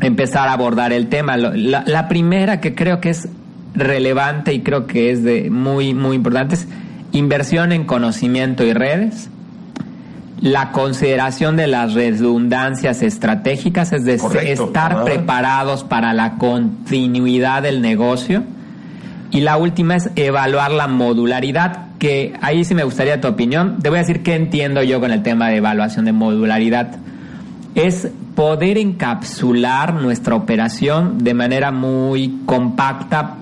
empezar 0.00 0.48
a 0.48 0.52
abordar 0.52 0.92
el 0.92 1.08
tema. 1.08 1.36
La, 1.36 1.84
la 1.86 2.08
primera 2.08 2.60
que 2.60 2.74
creo 2.74 3.00
que 3.00 3.10
es 3.10 3.28
relevante 3.74 4.52
y 4.52 4.60
creo 4.60 4.86
que 4.86 5.10
es 5.10 5.22
de 5.22 5.48
muy 5.48 5.94
muy 5.94 6.16
importante 6.16 6.56
es 6.56 6.68
inversión 7.12 7.72
en 7.72 7.84
conocimiento 7.84 8.64
y 8.64 8.72
redes. 8.72 9.30
La 10.42 10.72
consideración 10.72 11.56
de 11.56 11.68
las 11.68 11.94
redundancias 11.94 13.00
estratégicas, 13.02 13.92
es 13.92 14.04
decir, 14.04 14.28
Correcto. 14.28 14.64
estar 14.64 15.04
preparados 15.04 15.84
para 15.84 16.12
la 16.14 16.32
continuidad 16.36 17.62
del 17.62 17.80
negocio. 17.80 18.42
Y 19.30 19.42
la 19.42 19.56
última 19.56 19.94
es 19.94 20.10
evaluar 20.16 20.72
la 20.72 20.88
modularidad, 20.88 21.86
que 22.00 22.34
ahí 22.42 22.64
sí 22.64 22.74
me 22.74 22.82
gustaría 22.82 23.20
tu 23.20 23.28
opinión. 23.28 23.78
Te 23.82 23.88
voy 23.88 23.98
a 23.98 24.02
decir 24.02 24.24
qué 24.24 24.34
entiendo 24.34 24.82
yo 24.82 24.98
con 24.98 25.12
el 25.12 25.22
tema 25.22 25.48
de 25.48 25.58
evaluación 25.58 26.06
de 26.06 26.12
modularidad. 26.12 26.96
Es 27.76 28.08
poder 28.34 28.78
encapsular 28.78 29.94
nuestra 29.94 30.34
operación 30.34 31.18
de 31.18 31.34
manera 31.34 31.70
muy 31.70 32.40
compacta 32.46 33.36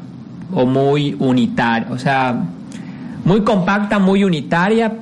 o 0.53 0.67
muy 0.67 1.17
unitaria. 1.19 1.89
O 1.91 1.99
sea, 1.99 2.45
muy 3.25 3.41
compacta, 3.41 3.99
muy 3.99 4.23
unitaria 4.23 4.93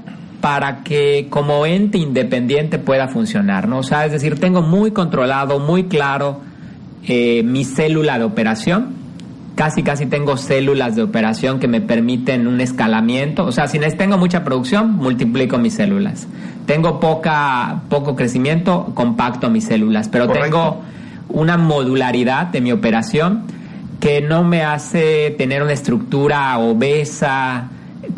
para 0.41 0.85
que 0.85 1.27
como 1.31 1.67
ente 1.67 1.99
independiente 1.99 2.79
pueda 2.79 3.09
funcionar, 3.09 3.69
¿no? 3.69 3.79
O 3.79 3.83
sea, 3.83 4.07
es 4.07 4.13
decir, 4.13 4.39
tengo 4.39 4.63
muy 4.63 4.93
controlado, 4.93 5.59
muy 5.59 5.85
claro 5.85 6.41
eh, 7.07 7.43
mi 7.43 7.65
célula 7.65 8.19
de 8.19 8.25
operación. 8.25 8.99
Casi, 9.57 9.83
casi 9.83 10.07
tengo 10.07 10.37
células 10.37 10.95
de 10.95 11.03
operación 11.03 11.59
que 11.59 11.67
me 11.67 11.81
permiten 11.81 12.47
un 12.47 12.61
escalamiento. 12.61 13.45
O 13.45 13.51
sea, 13.51 13.67
si 13.67 13.81
tengo 13.81 14.17
mucha 14.17 14.45
producción, 14.45 14.93
multiplico 14.97 15.59
mis 15.59 15.75
células. 15.75 16.29
Tengo 16.67 17.01
poca, 17.01 17.81
poco 17.89 18.15
crecimiento, 18.15 18.93
compacto 18.95 19.51
mis 19.51 19.65
células. 19.65 20.09
Pero 20.09 20.29
Correcto. 20.29 20.45
tengo 20.45 20.81
una 21.29 21.57
modularidad 21.57 22.47
de 22.47 22.61
mi 22.61 22.71
operación 22.71 23.43
que 23.99 24.21
no 24.21 24.45
me 24.45 24.63
hace 24.63 25.35
tener 25.37 25.63
una 25.65 25.73
estructura 25.73 26.57
obesa, 26.59 27.69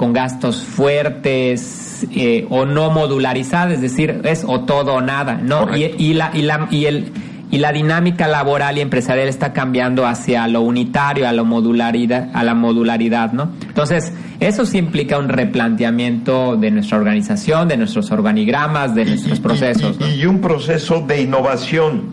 con 0.00 0.14
gastos 0.14 0.62
fuertes 0.64 2.06
eh, 2.16 2.46
o 2.48 2.64
no 2.64 2.90
modularizada, 2.90 3.74
es 3.74 3.82
decir, 3.82 4.22
es 4.24 4.44
o 4.48 4.60
todo 4.60 4.94
o 4.94 5.00
nada, 5.02 5.34
¿no? 5.42 5.76
Y, 5.76 5.84
y 5.98 6.14
la, 6.14 6.30
y, 6.32 6.40
la, 6.40 6.68
y, 6.70 6.86
el, 6.86 7.12
y 7.50 7.58
la 7.58 7.70
dinámica 7.70 8.26
laboral 8.26 8.78
y 8.78 8.80
empresarial 8.80 9.28
está 9.28 9.52
cambiando 9.52 10.06
hacia 10.06 10.48
lo 10.48 10.62
unitario, 10.62 11.28
a, 11.28 11.32
lo 11.32 11.44
modularidad, 11.44 12.30
a 12.32 12.42
la 12.44 12.54
modularidad, 12.54 13.32
¿no? 13.34 13.50
Entonces, 13.68 14.10
eso 14.40 14.64
sí 14.64 14.78
implica 14.78 15.18
un 15.18 15.28
replanteamiento 15.28 16.56
de 16.56 16.70
nuestra 16.70 16.96
organización, 16.96 17.68
de 17.68 17.76
nuestros 17.76 18.10
organigramas, 18.10 18.94
de 18.94 19.04
nuestros 19.04 19.38
Y- 19.38 19.42
procesos. 19.42 19.96
y, 19.98 20.02
¿no? 20.02 20.08
y 20.14 20.24
un 20.24 20.40
proceso 20.40 21.04
de 21.06 21.20
innovación. 21.20 22.04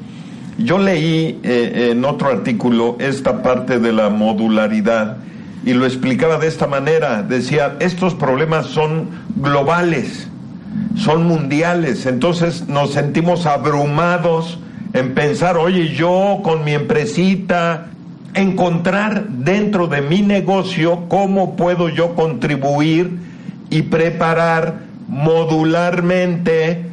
Yo 0.58 0.78
leí 0.78 1.40
eh, 1.44 1.92
en 1.92 2.04
otro 2.04 2.28
artículo 2.28 2.98
esta 3.00 3.42
parte 3.42 3.80
de 3.80 3.94
la 3.94 4.10
modularidad 4.10 5.20
y 5.68 5.74
lo 5.74 5.86
explicaba 5.86 6.38
de 6.38 6.48
esta 6.48 6.66
manera. 6.66 7.24
Decía, 7.24 7.76
estos 7.82 8.16
problemas 8.16 8.68
son 8.68 9.10
globales, 9.36 10.30
son 10.96 11.28
mundiales, 11.28 12.06
entonces 12.06 12.70
nos 12.70 12.94
sentimos 12.94 13.46
abrumados 13.46 14.60
en 14.94 15.14
pensar, 15.14 15.58
oye, 15.58 15.90
yo 15.94 16.40
con 16.42 16.64
mi 16.64 16.74
empresita, 16.74 17.88
encontrar 18.34 19.28
dentro 19.28 19.88
de 19.88 20.02
mi 20.02 20.22
negocio 20.22 21.04
cómo 21.10 21.58
puedo 21.58 21.90
yo 21.90 22.16
contribuir 22.16 23.20
y 23.70 23.82
preparar 23.82 24.76
modularmente 25.10 26.86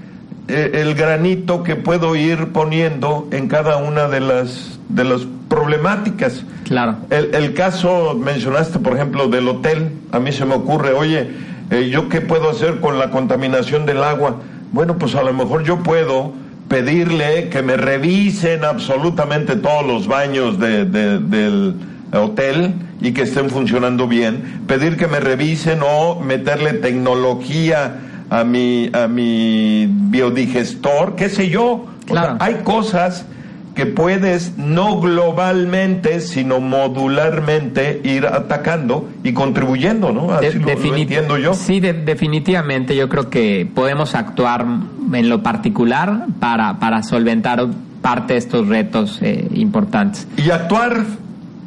el 0.48 0.94
granito 0.94 1.62
que 1.62 1.76
puedo 1.76 2.16
ir 2.16 2.48
poniendo 2.52 3.28
en 3.30 3.48
cada 3.48 3.78
una 3.78 4.08
de 4.08 4.20
las 4.20 4.78
de 4.88 5.04
las 5.04 5.22
problemáticas. 5.48 6.44
Claro. 6.64 6.96
El, 7.10 7.34
el 7.34 7.54
caso, 7.54 8.14
mencionaste, 8.14 8.78
por 8.78 8.94
ejemplo, 8.94 9.28
del 9.28 9.48
hotel, 9.48 9.90
a 10.12 10.18
mí 10.18 10.32
se 10.32 10.44
me 10.44 10.54
ocurre, 10.54 10.92
oye, 10.92 11.28
eh, 11.70 11.88
¿yo 11.90 12.08
qué 12.08 12.20
puedo 12.20 12.50
hacer 12.50 12.80
con 12.80 12.98
la 12.98 13.10
contaminación 13.10 13.86
del 13.86 14.02
agua? 14.02 14.36
Bueno, 14.72 14.96
pues 14.98 15.14
a 15.14 15.22
lo 15.22 15.32
mejor 15.32 15.64
yo 15.64 15.78
puedo 15.82 16.32
pedirle 16.68 17.48
que 17.48 17.62
me 17.62 17.76
revisen 17.76 18.64
absolutamente 18.64 19.56
todos 19.56 19.86
los 19.86 20.06
baños 20.06 20.58
de, 20.58 20.84
de, 20.84 21.18
del 21.18 21.74
hotel 22.12 22.74
y 23.00 23.12
que 23.12 23.22
estén 23.22 23.50
funcionando 23.50 24.08
bien, 24.08 24.62
pedir 24.66 24.96
que 24.96 25.06
me 25.06 25.20
revisen 25.20 25.80
o 25.82 26.20
meterle 26.20 26.72
tecnología 26.74 27.96
a 28.30 28.44
mi, 28.44 28.90
a 28.92 29.06
mi 29.08 29.86
biodigestor, 29.88 31.14
qué 31.16 31.28
sé 31.28 31.48
yo. 31.48 31.86
Claro. 32.06 32.34
O 32.34 32.36
sea, 32.38 32.46
hay 32.46 32.54
cosas 32.64 33.26
que 33.74 33.86
puedes 33.86 34.56
no 34.56 35.00
globalmente, 35.00 36.20
sino 36.20 36.60
modularmente 36.60 38.00
ir 38.04 38.26
atacando 38.26 39.08
y 39.24 39.32
contribuyendo, 39.32 40.12
¿no? 40.12 40.32
Así 40.32 40.58
lo- 40.58 40.66
lo, 40.66 40.96
entiendo 40.96 41.38
yo. 41.38 41.54
Sí, 41.54 41.80
de- 41.80 41.92
definitivamente 41.92 42.94
yo 42.94 43.08
creo 43.08 43.30
que 43.30 43.68
podemos 43.74 44.14
actuar 44.14 44.64
en 45.12 45.28
lo 45.28 45.42
particular 45.42 46.26
para, 46.38 46.78
para 46.78 47.02
solventar 47.02 47.66
parte 48.00 48.34
de 48.34 48.38
estos 48.38 48.68
retos 48.68 49.18
eh, 49.22 49.48
importantes. 49.54 50.28
Y 50.36 50.50
actuar, 50.50 51.04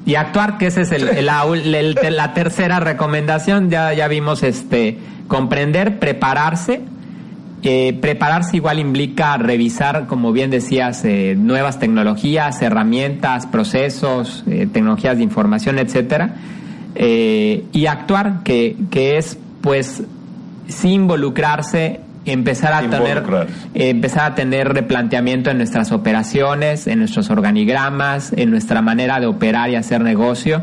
Y 0.07 0.15
actuar, 0.15 0.57
que 0.57 0.67
esa 0.67 0.79
es 0.79 0.91
el, 0.93 1.25
la, 1.25 2.33
tercera 2.33 2.79
recomendación, 2.79 3.69
ya, 3.69 3.91
ya 3.91 4.07
vimos 4.07 4.41
este 4.41 4.97
comprender, 5.27 5.99
prepararse. 5.99 6.81
Eh, 7.61 7.97
prepararse 7.99 8.55
igual 8.55 8.79
implica 8.79 9.35
revisar, 9.35 10.07
como 10.07 10.31
bien 10.31 10.49
decías, 10.49 11.03
eh, 11.03 11.35
nuevas 11.37 11.79
tecnologías, 11.79 12.61
herramientas, 12.61 13.47
procesos, 13.47 14.45
eh, 14.47 14.69
tecnologías 14.71 15.17
de 15.17 15.23
información, 15.23 15.77
etcétera. 15.77 16.35
Y 16.95 17.85
actuar, 17.85 18.43
que, 18.45 18.77
que 18.89 19.17
es 19.17 19.37
pues 19.59 20.03
sí 20.69 20.93
involucrarse, 20.93 21.99
empezar 22.31 22.73
a 22.73 22.81
tener 22.99 23.17
eh, 23.73 23.89
empezar 23.89 24.31
a 24.31 24.35
tener 24.35 24.69
replanteamiento 24.73 25.49
en 25.49 25.57
nuestras 25.57 25.91
operaciones, 25.91 26.87
en 26.87 26.99
nuestros 26.99 27.29
organigramas, 27.29 28.33
en 28.33 28.51
nuestra 28.51 28.81
manera 28.81 29.19
de 29.19 29.25
operar 29.27 29.69
y 29.69 29.75
hacer 29.75 30.01
negocio, 30.01 30.61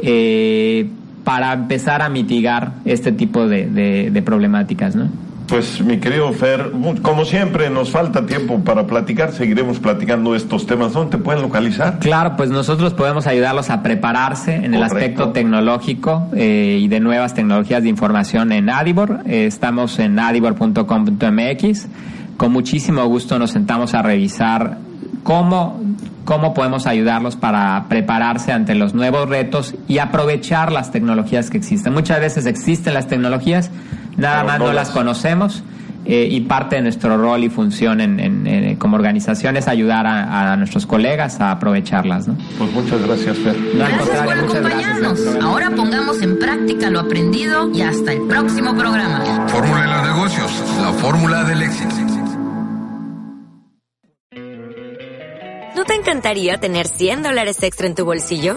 eh, 0.00 0.86
para 1.24 1.52
empezar 1.52 2.02
a 2.02 2.08
mitigar 2.08 2.72
este 2.84 3.12
tipo 3.12 3.46
de, 3.48 3.66
de- 3.66 4.10
de 4.10 4.22
problemáticas, 4.22 4.96
¿no? 4.96 5.08
Pues 5.48 5.80
mi 5.80 5.98
querido 5.98 6.32
Fer, 6.32 6.72
como 7.02 7.24
siempre 7.24 7.70
nos 7.70 7.90
falta 7.90 8.26
tiempo 8.26 8.60
para 8.60 8.86
platicar, 8.86 9.32
seguiremos 9.32 9.78
platicando 9.78 10.34
estos 10.34 10.66
temas. 10.66 10.92
¿Dónde 10.92 11.16
te 11.16 11.22
pueden 11.22 11.42
localizar? 11.42 11.98
Claro, 11.98 12.36
pues 12.36 12.50
nosotros 12.50 12.94
podemos 12.94 13.26
ayudarlos 13.26 13.70
a 13.70 13.82
prepararse 13.82 14.54
en 14.54 14.74
el 14.74 14.82
aspecto 14.82 15.30
tecnológico 15.30 16.28
eh, 16.34 16.78
y 16.80 16.88
de 16.88 17.00
nuevas 17.00 17.34
tecnologías 17.34 17.82
de 17.82 17.88
información 17.88 18.52
en 18.52 18.68
Adibor. 18.70 19.20
Eh, 19.26 19.46
estamos 19.46 19.98
en 19.98 20.18
adibor.com.mx. 20.18 21.88
Con 22.36 22.52
muchísimo 22.52 23.04
gusto 23.06 23.38
nos 23.38 23.50
sentamos 23.50 23.94
a 23.94 24.02
revisar 24.02 24.78
cómo, 25.22 25.80
cómo 26.24 26.54
podemos 26.54 26.86
ayudarlos 26.86 27.36
para 27.36 27.86
prepararse 27.88 28.52
ante 28.52 28.74
los 28.74 28.94
nuevos 28.94 29.28
retos 29.28 29.74
y 29.88 29.98
aprovechar 29.98 30.72
las 30.72 30.92
tecnologías 30.92 31.50
que 31.50 31.58
existen. 31.58 31.92
Muchas 31.92 32.20
veces 32.20 32.46
existen 32.46 32.94
las 32.94 33.08
tecnologías, 33.08 33.70
nada 34.18 34.44
más 34.44 34.58
no 34.58 34.66
no 34.66 34.72
las- 34.72 34.90
conocemos. 34.90 35.62
eh, 36.10 36.26
y 36.30 36.40
parte 36.42 36.76
de 36.76 36.82
nuestro 36.82 37.18
rol 37.18 37.44
y 37.44 37.50
función 37.50 38.00
en, 38.00 38.18
en- 38.18 38.46
en- 38.46 38.76
como 38.76 38.96
organización 38.96 39.58
es 39.58 39.68
ayudar 39.68 40.06
a, 40.06 40.52
a 40.52 40.56
nuestros 40.56 40.86
colegas 40.86 41.38
a 41.40 41.50
aprovecharlas. 41.50 42.26
¿no? 42.28 42.36
Pues 42.56 42.72
muchas 42.72 43.02
gracias, 43.06 43.36
Fer. 43.38 43.54
Gracias 43.74 43.98
por 44.00 44.08
muchas 44.08 44.62
gracias. 44.62 44.96
acompañarnos. 45.02 45.44
Ahora 45.44 45.70
pongamos 45.76 46.22
en 46.22 46.38
práctica 46.38 46.88
lo 46.88 47.00
aprendido 47.00 47.68
y 47.74 47.82
hasta 47.82 48.12
el 48.14 48.22
próximo 48.22 48.74
programa. 48.74 49.22
Fórmula 49.48 49.82
de 49.82 49.88
los 49.88 50.02
negocios, 50.16 50.62
la 50.80 50.92
fórmula 50.92 51.44
del 51.44 51.62
éxito. 51.62 51.94
¿No 55.76 55.84
te 55.84 55.94
encantaría 55.94 56.58
tener 56.58 56.86
100 56.88 57.22
dólares 57.22 57.62
extra 57.62 57.86
en 57.86 57.94
tu 57.94 58.04
bolsillo? 58.04 58.56